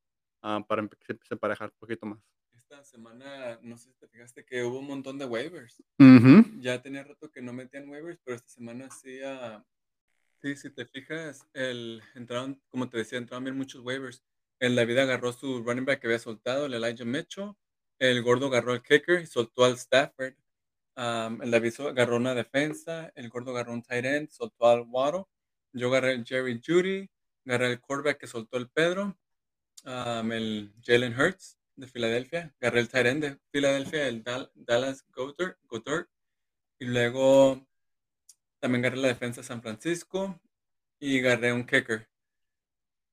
ah, 0.46 0.64
para 0.68 0.84
empe- 0.84 0.98
se, 1.06 1.18
se 1.24 1.34
emparejar 1.34 1.70
un 1.70 1.80
poquito 1.80 2.06
más. 2.06 2.20
Esta 2.56 2.84
semana, 2.84 3.60
no 3.62 3.78
sé 3.78 3.90
si 3.90 3.96
te 3.96 4.08
fijaste 4.08 4.46
que 4.46 4.64
hubo 4.64 4.80
un 4.80 4.88
montón 4.88 5.18
de 5.18 5.25
waivers. 5.25 5.84
Ujú. 6.00 6.60
Ya 6.60 6.82
tenía 6.82 7.04
rato 7.04 7.30
que 7.32 7.42
no 7.42 7.52
metían 7.52 7.90
waivers, 7.90 8.20
pero 8.24 8.38
esta 8.38 8.50
semana 8.50 8.90
sí, 8.90 9.20
ah, 9.24 9.64
sí, 10.42 10.56
si 10.56 10.70
te 10.70 10.86
fijas, 10.86 11.48
el, 11.54 12.02
entraron, 12.16 12.62
como 12.70 12.90
te 12.90 12.98
decía, 13.00 13.18
entraron 13.18 13.44
bien 13.44 13.58
muchos 13.58 13.82
waivers. 13.82 14.24
El 14.60 14.75
David 14.75 15.00
agarró 15.00 15.34
su 15.34 15.64
running 15.64 15.86
back 15.86 16.00
que 16.00 16.08
había 16.08 16.20
soltado, 16.20 16.66
el 16.66 16.74
Elijah 16.74 17.06
Mitchell. 17.06 17.54
El 18.00 18.22
gordo 18.24 18.48
agarró 18.48 18.74
el 18.74 18.82
kicker 18.82 19.22
y 19.22 19.25
soltó 19.25 19.66
al 19.66 19.74
Stafford. 19.74 20.36
Am, 20.96 21.42
el 21.42 21.52
David 21.52 21.74
agarró 21.82 22.16
una 22.16 22.34
defensa, 22.34 23.12
el 23.16 23.30
gordo 23.30 23.52
agarró 23.52 23.74
un 23.74 23.84
tight 23.84 24.06
end, 24.06 24.30
soltó 24.30 24.68
al 24.68 24.86
Waddle. 24.88 25.25
Yo 25.74 25.90
agarré 25.90 26.14
el 26.14 26.25
Jerry 26.25 26.62
Judy, 26.66 27.10
agarré 27.46 27.74
el 27.74 27.82
quarterback 27.82 28.18
que 28.18 28.28
soltó 28.28 28.58
el 28.58 28.70
Pedro, 28.70 29.18
am, 29.86 30.32
el 30.32 30.74
Jalen 30.84 31.20
Hurts 31.20 31.58
de 31.75 31.88
Filadelfia, 31.88 32.54
agarré 32.62 32.82
el 32.82 33.08
end 33.08 33.24
de 33.24 33.39
Filadelfia, 33.51 34.08
el 34.08 34.24
Dal- 34.24 34.51
Dallas 34.56 35.06
Goddard, 35.12 36.08
y 36.80 36.86
luego 36.86 37.68
también 38.60 38.86
agarré 38.86 39.01
la 39.01 39.08
defensa 39.10 39.42
de 39.42 39.48
San 39.48 39.62
Francisco 39.62 40.42
y 41.00 41.20
agarré 41.20 41.54
un 41.54 41.65
kicker. 41.65 42.10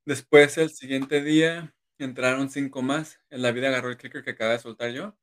Después, 0.07 0.59
el 0.59 0.71
siguiente 0.71 1.23
día, 1.23 1.75
entraron 1.99 2.51
cinco 2.51 2.83
más. 2.83 3.19
El 3.31 3.43
David 3.43 3.65
agarró 3.65 3.89
el 3.91 3.97
kicker 3.97 4.23
que 4.23 4.31
acaba 4.31 4.53
de 4.53 4.59
soltar 4.61 4.91
yo. 4.93 5.17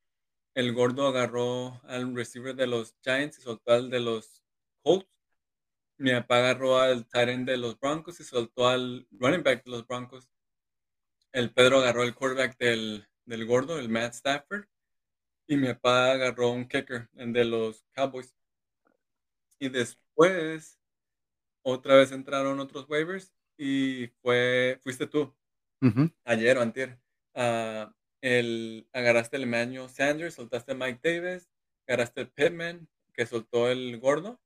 El 0.54 0.72
gordo 0.74 1.08
agarró 1.08 1.82
al 1.84 2.14
receiver 2.16 2.56
de 2.56 2.68
los 2.68 2.96
Giants 3.02 3.38
y 3.38 3.42
soltó 3.42 3.72
al 3.72 3.90
de 3.90 4.00
los 4.00 4.42
Colts. 4.82 5.08
Mi 5.98 6.12
papá 6.12 6.38
agarró 6.38 6.78
al 6.78 7.08
tight 7.08 7.40
de 7.46 7.58
los 7.58 7.78
Broncos 7.80 8.20
y 8.20 8.24
soltó 8.24 8.68
al 8.68 9.08
running 9.12 9.44
back 9.44 9.64
de 9.64 9.72
los 9.72 9.86
Broncos. 9.86 10.29
El 11.32 11.52
Pedro 11.52 11.78
agarró 11.78 12.02
el 12.02 12.14
quarterback 12.14 12.58
del, 12.58 13.06
del 13.24 13.46
gordo, 13.46 13.78
el 13.78 13.88
Matt 13.88 14.14
Stafford. 14.14 14.64
Y 15.46 15.56
mi 15.56 15.66
papá 15.68 16.12
agarró 16.12 16.50
un 16.50 16.68
kicker, 16.68 17.08
el 17.16 17.32
de 17.32 17.44
los 17.44 17.84
Cowboys. 17.92 18.34
Y 19.58 19.68
después, 19.68 20.78
otra 21.62 21.96
vez 21.96 22.12
entraron 22.12 22.60
otros 22.60 22.88
waivers 22.88 23.32
y 23.58 24.08
fue, 24.22 24.78
fuiste 24.82 25.06
tú 25.06 25.34
ayer 26.24 26.56
o 26.58 26.62
antier, 26.62 26.98
ah, 27.34 27.94
el, 28.22 28.86
agarraste 28.92 29.36
el 29.38 29.44
Emmanuel 29.44 29.88
Sanders, 29.88 30.34
soltaste 30.34 30.72
a 30.72 30.74
Mike 30.74 31.00
Davis, 31.02 31.50
agarraste 31.86 32.20
el 32.22 32.28
Pittman, 32.30 32.88
que 33.14 33.26
soltó 33.26 33.70
el 33.70 33.98
gordo, 33.98 34.40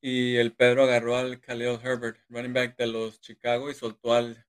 y 0.00 0.36
el 0.36 0.54
Pedro 0.54 0.84
agarró 0.84 1.16
al 1.16 1.40
Khalil 1.40 1.78
Herbert, 1.82 2.18
running 2.28 2.52
back 2.52 2.76
de 2.76 2.86
los 2.86 3.20
Chicago, 3.20 3.70
y 3.70 3.74
soltó 3.74 4.14
al 4.14 4.46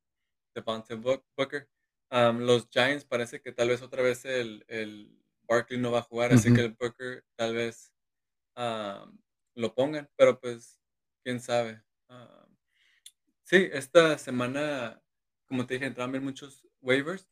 Devontae 0.56 0.96
Book- 0.96 1.26
Booker. 1.38 1.70
Am, 2.10 2.40
los 2.40 2.68
Giants 2.70 3.06
parece 3.06 3.42
que 3.42 3.52
tal 3.52 3.70
vez 3.70 3.82
otra 3.82 4.02
vez 4.02 4.26
el, 4.26 4.66
el 4.68 5.16
Barkley 5.44 5.80
no 5.80 5.92
va 5.92 6.00
a 6.00 6.04
jugar, 6.04 6.34
así 6.34 6.54
que 6.54 6.62
el 6.62 6.76
Booker 6.80 7.24
tal 7.36 7.56
vez 7.56 7.94
am, 8.56 9.20
lo 9.56 9.74
pongan, 9.76 10.10
pero 10.16 10.40
pues, 10.40 10.80
quién 11.24 11.40
sabe. 11.40 11.84
Am, 12.08 12.58
sí, 13.44 13.70
esta 13.72 14.18
semana, 14.18 15.02
como 15.48 15.66
te 15.66 15.76
dije, 15.76 15.86
entraron 15.86 16.12
bien 16.12 16.24
muchos 16.24 16.66
waivers 16.82 17.28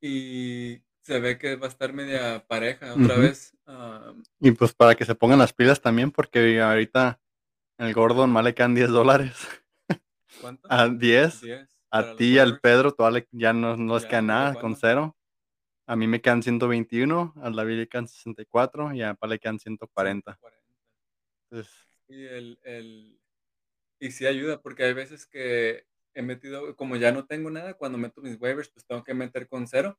y 0.00 0.82
se 1.00 1.20
ve 1.20 1.38
que 1.38 1.56
va 1.56 1.66
a 1.66 1.70
estar 1.70 1.92
media 1.92 2.46
pareja 2.46 2.94
otra 2.94 3.16
vez. 3.16 3.54
am, 3.66 4.22
Y 4.40 4.52
pues 4.52 4.72
para 4.72 4.94
que 4.94 5.04
se 5.04 5.14
pongan 5.14 5.38
las 5.38 5.52
pilas 5.52 5.82
también, 5.82 6.10
porque 6.10 6.62
ahorita 6.62 7.20
el 7.76 7.92
gordo 7.92 8.26
nomás 8.26 8.44
le 8.44 8.54
quedan 8.54 8.74
10 8.74 8.88
dólares. 8.88 9.36
¿Cuánto? 10.40 10.66
A 10.70 10.88
10. 10.88 11.40
10 11.42 11.77
A 11.90 12.16
ti 12.16 12.34
y 12.34 12.38
al. 12.38 12.60
Pedro 12.60 12.92
todavía 12.92 13.26
ya 13.32 13.52
no, 13.52 13.76
no 13.76 13.94
les 13.94 14.04
queda 14.04 14.18
¿desde 14.20 14.26
nada 14.26 14.54
con 14.60 14.76
cero. 14.76 15.16
A 15.86 15.96
mí 15.96 16.06
me 16.06 16.20
quedan 16.20 16.42
121, 16.42 17.32
al 17.40 17.56
David 17.56 17.76
le 17.78 17.88
quedan 17.88 18.08
64 18.08 18.92
y 18.92 19.02
a 19.02 19.14
papá 19.14 19.26
le 19.28 19.38
quedan 19.38 19.58
140. 19.58 20.32
140. 20.34 20.74
Entonces, 21.50 21.72
Y, 22.08 22.24
el, 22.24 22.58
el, 22.62 23.20
y 23.98 24.10
sí 24.10 24.26
ayuda, 24.26 24.60
porque 24.60 24.84
hay 24.84 24.92
veces 24.92 25.26
que 25.26 25.86
he 26.14 26.22
metido, 26.22 26.76
como 26.76 26.96
ya 26.96 27.12
no 27.12 27.24
tengo 27.26 27.50
nada, 27.50 27.74
cuando 27.74 27.96
meto 27.96 28.20
mis 28.20 28.38
waivers, 28.40 28.68
pues 28.70 28.84
tengo 28.86 29.02
que 29.02 29.14
meter 29.14 29.48
con 29.48 29.66
cero. 29.66 29.96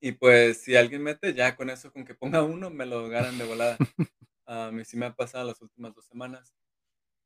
Y 0.00 0.12
pues 0.12 0.58
si 0.62 0.76
alguien 0.76 1.02
mete, 1.02 1.32
ya 1.34 1.56
con 1.56 1.70
eso, 1.70 1.90
con 1.92 2.04
que 2.04 2.14
ponga 2.14 2.42
uno, 2.42 2.70
me 2.70 2.84
lo 2.86 3.08
ganan 3.08 3.38
de 3.38 3.44
volada. 3.46 3.76
A 4.46 4.70
mí 4.72 4.84
sí 4.84 4.96
me 4.96 5.06
ha 5.06 5.14
pasado 5.14 5.46
las 5.48 5.60
últimas 5.60 5.94
dos 5.94 6.04
semanas. 6.06 6.54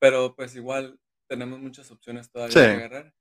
Pero 0.01 0.35
pues 0.35 0.57
igual 0.57 0.99
tenemos 1.29 1.61
muchas 1.61 1.91
opciones 1.91 2.31
todavía 2.31 2.55
Sí. 2.55 2.61
de 2.61 2.85
agarrar. 2.85 3.15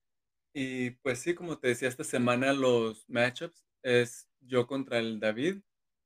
Y 0.55 0.91
pues 1.01 1.20
sí, 1.20 1.34
como 1.34 1.58
te 1.60 1.70
decía, 1.70 1.88
esta 1.88 2.03
semana 2.03 2.51
los 2.53 3.08
matchups 3.10 3.65
es 3.84 4.27
yo 4.41 4.67
contra 4.67 5.00
el 5.00 5.20
David, 5.20 5.62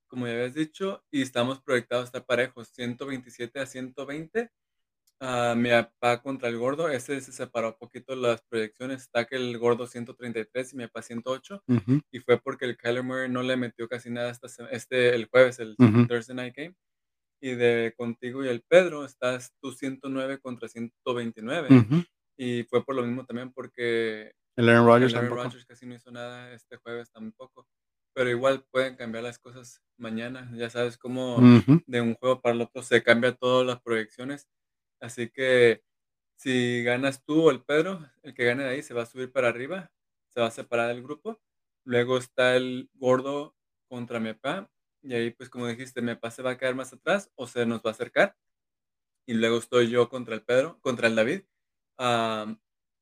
como 0.07 0.27
ya 0.27 0.33
habías 0.33 0.53
dicho, 0.53 1.03
y 1.11 1.21
estamos 1.23 1.61
proyectados 1.61 2.03
a 2.03 2.05
estar 2.07 2.25
parejos, 2.25 2.67
127 2.69 3.59
a 3.59 3.65
120. 3.65 4.51
Ah, 5.21 5.55
mi 5.57 5.69
papá 5.71 6.21
contra 6.21 6.49
el 6.49 6.57
gordo, 6.59 6.89
ese 6.89 7.21
se 7.21 7.31
separó 7.33 7.69
un 7.69 7.75
poquito 7.79 8.15
las 8.15 8.43
proyecciones, 8.43 9.03
está 9.03 9.25
que 9.25 9.37
el 9.37 9.57
gordo 9.59 9.87
133 9.87 10.73
y 10.73 10.77
mi 10.77 10.87
papá 10.87 11.03
108, 11.03 11.63
Ujú. 11.67 12.01
y 12.11 12.19
fue 12.19 12.39
porque 12.41 12.65
el 12.65 12.77
Kyler 12.77 13.03
Murray 13.03 13.29
no 13.29 13.43
le 13.43 13.57
metió 13.57 13.87
casi 13.89 14.09
nada 14.11 14.33
este, 14.71 15.15
el 15.15 15.27
jueves, 15.27 15.59
el 15.59 15.75
Ujú. 15.79 16.07
Thursday 16.07 16.35
Night 16.35 16.55
Game. 16.57 16.75
Y 17.41 17.55
de 17.55 17.93
contigo 17.97 18.45
y 18.45 18.49
el 18.49 18.63
Pedro 18.63 19.05
estás 19.05 19.53
tú 19.61 19.71
109 19.73 20.39
contra 20.39 20.69
129. 20.69 21.69
Ujú. 21.71 22.03
Y 22.37 22.63
fue 22.63 22.83
por 22.83 22.95
lo 22.95 23.03
mismo 23.03 23.25
también 23.25 23.51
porque 23.53 24.33
El 24.55 24.69
Aaron 24.69 24.85
Rodgers 24.85 25.13
el 25.13 25.17
Aaron 25.17 25.29
tampoco. 25.29 25.43
Rodgers 25.49 25.65
casi 25.65 25.85
no 25.85 25.95
hizo 25.95 26.11
nada 26.11 26.53
este 26.53 26.77
jueves 26.77 27.11
tampoco. 27.11 27.67
Pero 28.13 28.29
igual 28.29 28.65
pueden 28.71 28.95
cambiar 28.95 29.23
las 29.23 29.39
cosas 29.39 29.81
mañana. 29.97 30.49
Ya 30.53 30.69
sabes 30.69 30.97
cómo 30.97 31.37
de 31.85 32.01
un 32.01 32.15
juego 32.15 32.41
para 32.41 32.55
el 32.55 32.61
otro 32.61 32.81
se 32.81 33.03
cambia 33.03 33.33
todas 33.33 33.65
las 33.67 33.81
proyecciones. 33.81 34.47
Así 35.01 35.29
que 35.29 35.83
si 36.37 36.83
ganas 36.83 37.23
tú 37.23 37.43
o 37.47 37.51
el 37.51 37.63
Pedro, 37.63 38.09
el 38.23 38.33
que 38.33 38.45
gane 38.45 38.63
de 38.63 38.69
ahí 38.69 38.83
se 38.83 38.93
va 38.93 39.03
a 39.03 39.05
subir 39.05 39.31
para 39.31 39.49
arriba, 39.49 39.91
se 40.29 40.41
va 40.41 40.47
a 40.47 40.51
separar 40.51 40.87
del 40.89 41.03
grupo. 41.03 41.41
Luego 41.85 42.17
está 42.17 42.55
el 42.55 42.89
gordo 42.93 43.55
contra 43.87 44.19
mi 44.19 44.33
papá. 44.33 44.69
Y 45.01 45.13
ahí, 45.13 45.31
pues 45.31 45.49
como 45.49 45.67
dijiste, 45.67 46.01
mi 46.01 46.15
papá 46.15 46.31
se 46.31 46.41
va 46.41 46.51
a 46.51 46.57
quedar 46.57 46.75
más 46.75 46.91
atrás 46.91 47.31
o 47.35 47.47
se 47.47 47.65
nos 47.65 47.81
va 47.81 47.89
a 47.89 47.93
acercar. 47.93 48.35
Y 49.27 49.33
luego 49.33 49.57
estoy 49.57 49.89
yo 49.89 50.09
contra 50.09 50.35
el 50.35 50.41
Pedro, 50.43 50.79
contra 50.81 51.07
el 51.07 51.15
David. 51.15 51.43
Am, 51.97 52.59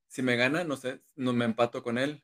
si 0.07 0.21
me 0.21 0.35
gana, 0.35 0.63
no 0.63 0.75
sé, 0.77 1.01
no 1.15 1.33
me 1.33 1.45
empato 1.45 1.83
con 1.83 1.97
él 1.97 2.23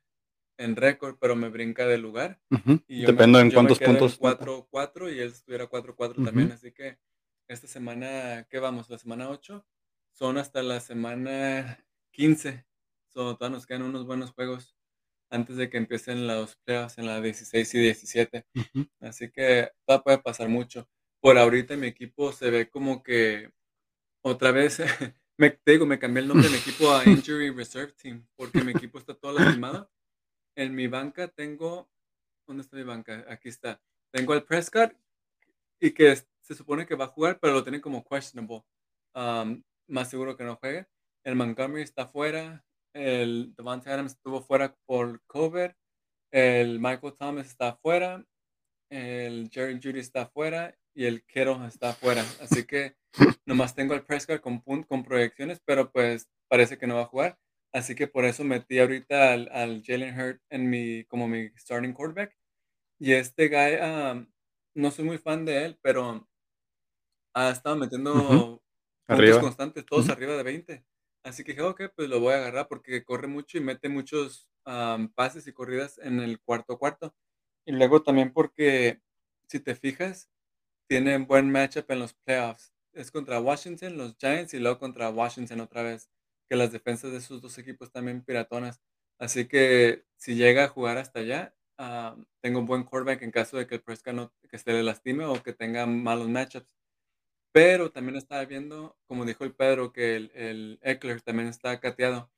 en 0.57 0.75
récord, 0.75 1.17
pero 1.19 1.35
me 1.35 1.49
brinca 1.49 1.87
de 1.87 1.97
lugar. 1.97 2.41
Ujú. 2.51 2.81
Y 2.87 3.01
yo 3.01 3.07
me, 3.07 3.13
Depende 3.13 3.39
en 3.39 3.51
cuántos 3.51 3.79
puntos. 3.79 4.17
4-4 4.19 5.09
y 5.09 5.19
él 5.19 5.29
estuviera 5.29 5.67
4-4 5.67 6.23
también. 6.23 6.47
Ujú. 6.47 6.55
Así 6.55 6.71
que 6.71 6.99
esta 7.47 7.67
semana, 7.67 8.45
¿qué 8.49 8.59
vamos? 8.59 8.89
La 8.89 8.97
semana 8.97 9.29
8 9.29 9.65
son 10.11 10.37
hasta 10.37 10.61
la 10.61 10.79
semana 10.81 11.83
15. 12.11 12.65
So, 13.07 13.35
todavía 13.37 13.55
nos 13.57 13.65
quedan 13.65 13.83
unos 13.83 14.05
buenos 14.05 14.31
juegos. 14.31 14.75
antes 15.31 15.57
de 15.57 15.69
que 15.69 15.77
empiecen 15.77 16.27
los 16.27 16.55
playoffs 16.65 16.97
en 16.97 17.05
la 17.05 17.21
16 17.21 17.73
y 17.75 17.79
17. 17.79 18.45
Ujú. 18.55 18.87
Así 18.99 19.29
que 19.31 19.71
todavía 19.85 20.03
puede 20.03 20.17
pasar 20.19 20.49
mucho. 20.49 20.89
Por 21.21 21.37
ahorita 21.37 21.75
mi 21.77 21.87
equipo 21.87 22.31
se 22.31 22.49
ve 22.49 22.69
como 22.69 23.03
que 23.03 23.51
otra 24.23 24.51
vez, 24.51 24.79
me, 25.39 25.51
te 25.51 25.71
digo, 25.71 25.85
me 25.85 25.97
cambié 25.97 26.21
el 26.21 26.27
nombre 26.27 26.47
de 26.47 26.53
mi 26.53 26.59
equipo 26.59 26.91
a 26.91 27.03
Injury 27.09 27.49
Reserve 27.51 27.93
Team 27.93 28.27
porque 28.35 28.61
mi 28.61 28.71
equipo 28.71 28.99
está 28.99 29.13
todo 29.13 29.31
lastimado. 29.31 29.89
En 30.55 30.75
mi 30.75 30.87
banca 30.87 31.29
tengo, 31.29 31.89
¿dónde 32.45 32.63
está 32.63 32.75
mi 32.75 32.83
banca? 32.83 33.25
Aquí 33.29 33.47
está. 33.47 33.81
Tengo 34.11 34.33
al 34.33 34.43
Prescott 34.43 34.93
y 35.79 35.91
que 35.91 36.13
se 36.41 36.55
supone 36.55 36.85
que 36.85 36.95
va 36.95 37.05
a 37.05 37.09
jugar, 37.15 37.39
pero 37.39 37.53
lo 37.53 37.63
tienen 37.63 37.79
como 37.79 38.03
questionable. 38.03 38.65
Um, 39.15 39.63
más 39.87 40.09
seguro 40.09 40.35
que 40.35 40.43
no 40.43 40.57
juegue. 40.57 40.87
El 41.23 41.35
Montgomery 41.35 41.83
está 41.83 42.05
fuera. 42.05 42.65
El 42.93 43.53
Devontae 43.55 43.93
Adams 43.93 44.13
estuvo 44.13 44.41
fuera 44.41 44.75
por 44.85 45.21
COVID. 45.27 45.71
El 46.31 46.79
Michael 46.79 47.15
Thomas 47.17 47.47
está 47.47 47.77
fuera. 47.77 48.25
El 48.89 49.49
Jerry 49.49 49.79
Judy 49.81 49.99
está 49.99 50.27
fuera. 50.27 50.77
Y 50.99 51.05
el 51.05 51.23
Kittle 51.23 51.65
está 51.65 51.93
fuera. 51.93 52.25
Así 52.41 52.65
que 52.65 52.93
nomás 53.45 53.73
tengo 53.73 53.93
al 53.93 54.05
Prescott 54.05 54.41
con, 54.41 54.59
con 54.59 55.05
proyecciones, 55.05 55.61
pero 55.63 55.93
pues 55.93 56.29
parece 56.49 56.77
que 56.77 56.87
no 56.87 56.95
va 56.95 57.03
a 57.03 57.05
jugar. 57.05 57.39
Así 57.71 57.95
que 57.95 58.09
por 58.09 58.25
eso 58.25 58.43
metí 58.43 58.79
ahorita 58.79 59.31
al, 59.31 59.47
al 59.53 59.81
Jalen 59.81 60.19
Hurt 60.19 60.41
en 60.49 60.69
mi, 60.69 61.05
como 61.05 61.29
mi 61.29 61.51
starting 61.55 61.93
quarterback. 61.93 62.35
Y 62.99 63.13
este 63.13 63.47
guy, 63.47 63.77
um, 63.81 64.29
no 64.75 64.91
soy 64.91 65.05
muy 65.05 65.17
fan 65.19 65.45
de 65.45 65.63
él, 65.63 65.79
pero 65.81 66.27
ha 67.33 67.49
estado 67.51 67.77
metiendo 67.77 68.11
Ujú. 68.11 68.33
puntos 68.33 68.61
Arriba. 69.07 69.39
constantes, 69.39 69.85
todos 69.85 70.03
Ujú. 70.03 70.11
arriba 70.11 70.35
de 70.35 70.43
20. 70.43 70.85
Así 71.23 71.45
que 71.45 71.53
dije, 71.53 71.63
ok, 71.63 71.81
pues 71.95 72.09
lo 72.09 72.19
voy 72.19 72.33
a 72.33 72.39
agarrar 72.39 72.67
porque 72.67 73.05
corre 73.05 73.27
mucho 73.27 73.57
y 73.57 73.61
mete 73.61 73.87
muchos 73.87 74.49
am, 74.65 75.13
pases 75.13 75.47
y 75.47 75.53
corridas 75.53 75.97
en 75.99 76.19
el 76.19 76.41
cuarto 76.41 76.77
cuarto. 76.77 77.15
Y 77.65 77.71
luego 77.71 78.03
también 78.03 78.33
porque, 78.33 79.01
si 79.47 79.61
te 79.61 79.75
fijas, 79.75 80.29
tienen 80.89 81.27
buen 81.27 81.51
matchup 81.51 81.89
en 81.91 81.99
los 81.99 82.13
playoffs. 82.13 82.73
Es 82.93 83.11
contra 83.11 83.39
Washington, 83.39 83.95
los 83.97 84.17
Giants, 84.17 84.53
y 84.55 84.59
luego 84.59 84.79
contra 84.79 85.09
Washington 85.11 85.61
otra 85.61 85.83
vez. 85.83 86.09
Que 86.49 86.55
las 86.55 86.71
defensas 86.71 87.11
de 87.11 87.17
esos 87.19 87.41
dos 87.41 87.57
equipos 87.59 87.91
también 87.91 88.23
piratonas. 88.23 88.81
Así 89.19 89.47
que 89.47 90.05
si 90.17 90.35
llega 90.35 90.63
a 90.65 90.67
jugar 90.67 90.97
hasta 90.97 91.19
allá, 91.19 91.55
ah, 91.77 92.17
tengo 92.41 92.59
un 92.59 92.65
buen 92.65 92.83
quarterback 92.83 93.21
en 93.21 93.31
caso 93.31 93.57
de 93.57 93.67
que 93.67 93.75
el 93.75 93.81
Prescott 93.81 94.15
no, 94.15 94.33
que 94.49 94.57
se 94.57 94.73
le 94.73 94.81
lastime 94.81 95.25
o 95.25 95.43
que 95.43 95.53
tenga 95.53 95.85
malos 95.85 96.27
matchups. 96.27 96.67
Pero 97.51 97.91
también 97.91 98.15
estaba 98.15 98.43
viendo, 98.45 98.97
como 99.07 99.25
dijo 99.25 99.43
el 99.43 99.53
Pedro, 99.53 99.93
que 99.93 100.15
el, 100.15 100.31
el 100.33 100.79
Eckler 100.81 101.21
también 101.21 101.49
está 101.49 101.79
cateado. 101.79 102.31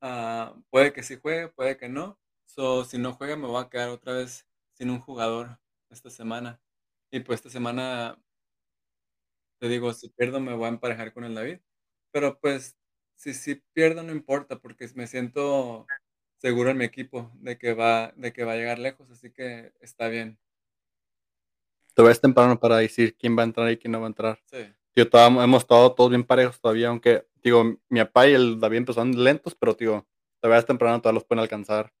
Ah, 0.00 0.54
puede 0.70 0.92
que 0.92 1.02
sí 1.02 1.16
juegue, 1.20 1.48
puede 1.48 1.76
que 1.76 1.88
no. 1.88 2.16
So, 2.46 2.84
si 2.84 2.98
no 2.98 3.12
juega, 3.12 3.36
me 3.36 3.48
voy 3.48 3.60
a 3.60 3.68
quedar 3.68 3.88
otra 3.88 4.12
vez 4.12 4.46
sin 4.74 4.90
un 4.90 5.00
jugador 5.00 5.58
esta 5.90 6.10
semana. 6.10 6.60
Y 7.10 7.20
pues 7.20 7.38
esta 7.38 7.50
semana, 7.50 8.18
te 9.58 9.68
digo, 9.68 9.92
si 9.92 10.08
pierdo, 10.10 10.40
me 10.40 10.54
voy 10.54 10.66
a 10.66 10.68
emparejar 10.68 11.12
con 11.12 11.24
el 11.24 11.34
David. 11.34 11.60
Pero 12.10 12.38
pues, 12.38 12.76
si 13.14 13.34
sí 13.34 13.62
pierdo, 13.72 14.02
no 14.02 14.12
importa, 14.12 14.58
porque 14.58 14.88
me 14.94 15.06
siento 15.06 15.86
seguro 16.38 16.70
en 16.70 16.78
mi 16.78 16.84
equipo 16.84 17.30
de 17.34 17.58
que 17.58 17.74
va, 17.74 18.12
de 18.16 18.32
que 18.32 18.44
va 18.44 18.52
a 18.52 18.56
llegar 18.56 18.78
lejos, 18.78 19.10
así 19.10 19.30
que 19.30 19.72
está 19.80 20.08
bien. 20.08 20.38
Todavía 21.94 22.12
es 22.12 22.20
temprano 22.20 22.60
para 22.60 22.76
decir 22.76 23.16
quién 23.16 23.36
va 23.36 23.42
a 23.42 23.46
entrar 23.46 23.70
y 23.70 23.76
quién 23.76 23.92
no 23.92 24.00
va 24.00 24.06
a 24.06 24.08
entrar. 24.08 24.40
Sí, 24.46 24.72
Tío, 24.98 25.08
todavía 25.08 25.44
hemos 25.44 25.62
estado 25.62 25.94
todos 25.94 26.10
bien 26.10 26.24
parejos 26.24 26.60
todavía, 26.60 26.88
aunque, 26.88 27.24
digo, 27.42 27.78
mi 27.88 28.00
papá 28.00 28.28
y 28.28 28.34
el 28.34 28.58
David 28.58 28.78
empezaron 28.78 29.22
lentos, 29.22 29.54
pero, 29.54 29.76
tío, 29.76 30.06
todavía 30.40 30.58
es 30.58 30.66
temprano, 30.66 31.00
todavía 31.00 31.18
los 31.18 31.24
pueden 31.24 31.42
alcanzar. 31.42 31.92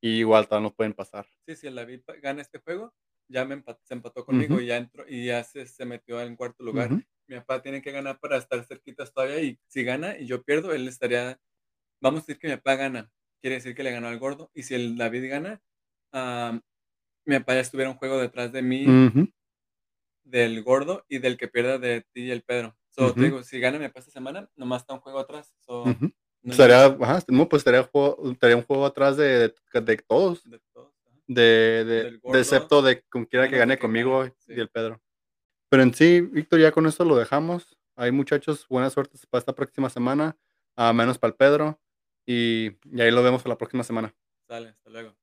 Y 0.00 0.18
igual 0.18 0.46
todavía 0.46 0.68
nos 0.68 0.74
pueden 0.74 0.92
pasar. 0.92 1.26
sí, 1.46 1.56
si 1.56 1.66
el 1.66 1.74
David 1.74 2.02
gana 2.22 2.42
este 2.42 2.60
juego, 2.60 2.94
ya 3.28 3.44
me 3.44 3.56
empa- 3.56 3.78
se 3.82 3.94
empató 3.94 4.24
conmigo 4.24 4.60
y 4.60 4.66
ya 4.66 4.76
entró 4.76 5.04
y 5.08 5.26
ya 5.26 5.42
se, 5.44 5.66
se 5.66 5.84
metió 5.84 6.20
en 6.20 6.36
cuarto 6.36 6.62
lugar. 6.64 6.90
Mi 7.26 7.36
papá 7.36 7.62
tiene 7.62 7.80
que 7.82 7.90
ganar 7.92 8.18
para 8.20 8.36
estar 8.36 8.62
cerquitas 8.66 9.12
todavía 9.12 9.40
y 9.40 9.58
si 9.66 9.82
gana 9.84 10.18
y 10.18 10.26
yo 10.26 10.42
pierdo, 10.42 10.72
él 10.72 10.86
estaría, 10.88 11.38
vamos 12.00 12.18
a 12.18 12.22
decir 12.22 12.38
que 12.38 12.48
mi 12.48 12.56
papá 12.56 12.76
gana, 12.76 13.10
quiere 13.40 13.56
decir 13.56 13.74
que 13.74 13.82
le 13.82 13.92
ganó 13.92 14.08
al 14.08 14.18
gordo 14.18 14.50
y 14.54 14.62
si 14.64 14.74
el 14.74 14.96
David 14.96 15.30
gana, 15.30 15.62
ah, 16.12 16.60
mi 17.26 17.38
papá 17.38 17.54
ya 17.54 17.60
estuviera 17.60 17.90
un 17.90 17.96
juego 17.96 18.18
detrás 18.18 18.52
de 18.52 18.60
mí, 18.62 18.84
del 20.24 20.62
gordo 20.62 21.04
y 21.08 21.18
del 21.18 21.36
que 21.36 21.48
pierda 21.48 21.78
de 21.78 22.02
ti 22.12 22.22
y 22.24 22.30
el 22.30 22.42
Pedro. 22.42 22.76
So, 22.90 23.12
te 23.14 23.24
digo, 23.26 23.42
si 23.42 23.58
gana 23.60 23.78
mi 23.78 23.86
papá 23.88 24.00
esta 24.00 24.12
semana, 24.12 24.48
nomás 24.56 24.82
está 24.82 24.94
un 24.94 25.00
juego 25.00 25.18
atrás. 25.18 25.54
So, 25.60 25.84
no 26.42 26.52
es 26.52 26.58
Estaría, 26.60 26.84
ajá, 26.84 27.20
pues 27.48 27.60
estaría, 27.60 27.82
juego- 27.84 28.30
estaría 28.30 28.56
un 28.56 28.62
juego 28.64 28.86
atrás 28.86 29.16
de, 29.16 29.48
de, 29.72 29.80
de 29.80 29.96
todos. 29.96 30.48
de. 30.48 30.60
De, 31.26 31.84
de, 31.84 32.20
de 32.22 32.38
excepto 32.38 32.82
de 32.82 33.02
quiera 33.30 33.48
que 33.48 33.56
gane 33.56 33.78
conmigo 33.78 34.26
sí. 34.38 34.54
y 34.54 34.60
el 34.60 34.68
Pedro. 34.68 35.00
Pero 35.70 35.82
en 35.82 35.94
sí, 35.94 36.20
Víctor, 36.20 36.60
ya 36.60 36.70
con 36.70 36.86
esto 36.86 37.04
lo 37.04 37.16
dejamos. 37.16 37.76
Hay 37.96 38.12
muchachos, 38.12 38.66
buena 38.68 38.90
suerte 38.90 39.18
para 39.30 39.38
esta 39.40 39.54
próxima 39.54 39.88
semana, 39.88 40.36
a 40.76 40.92
menos 40.92 41.18
para 41.18 41.30
el 41.30 41.36
Pedro. 41.36 41.80
Y, 42.26 42.76
y 42.84 43.00
ahí 43.00 43.10
lo 43.10 43.22
vemos 43.22 43.42
para 43.42 43.54
la 43.54 43.58
próxima 43.58 43.84
semana. 43.84 44.14
Sale, 44.46 44.68
hasta 44.68 44.90
luego. 44.90 45.16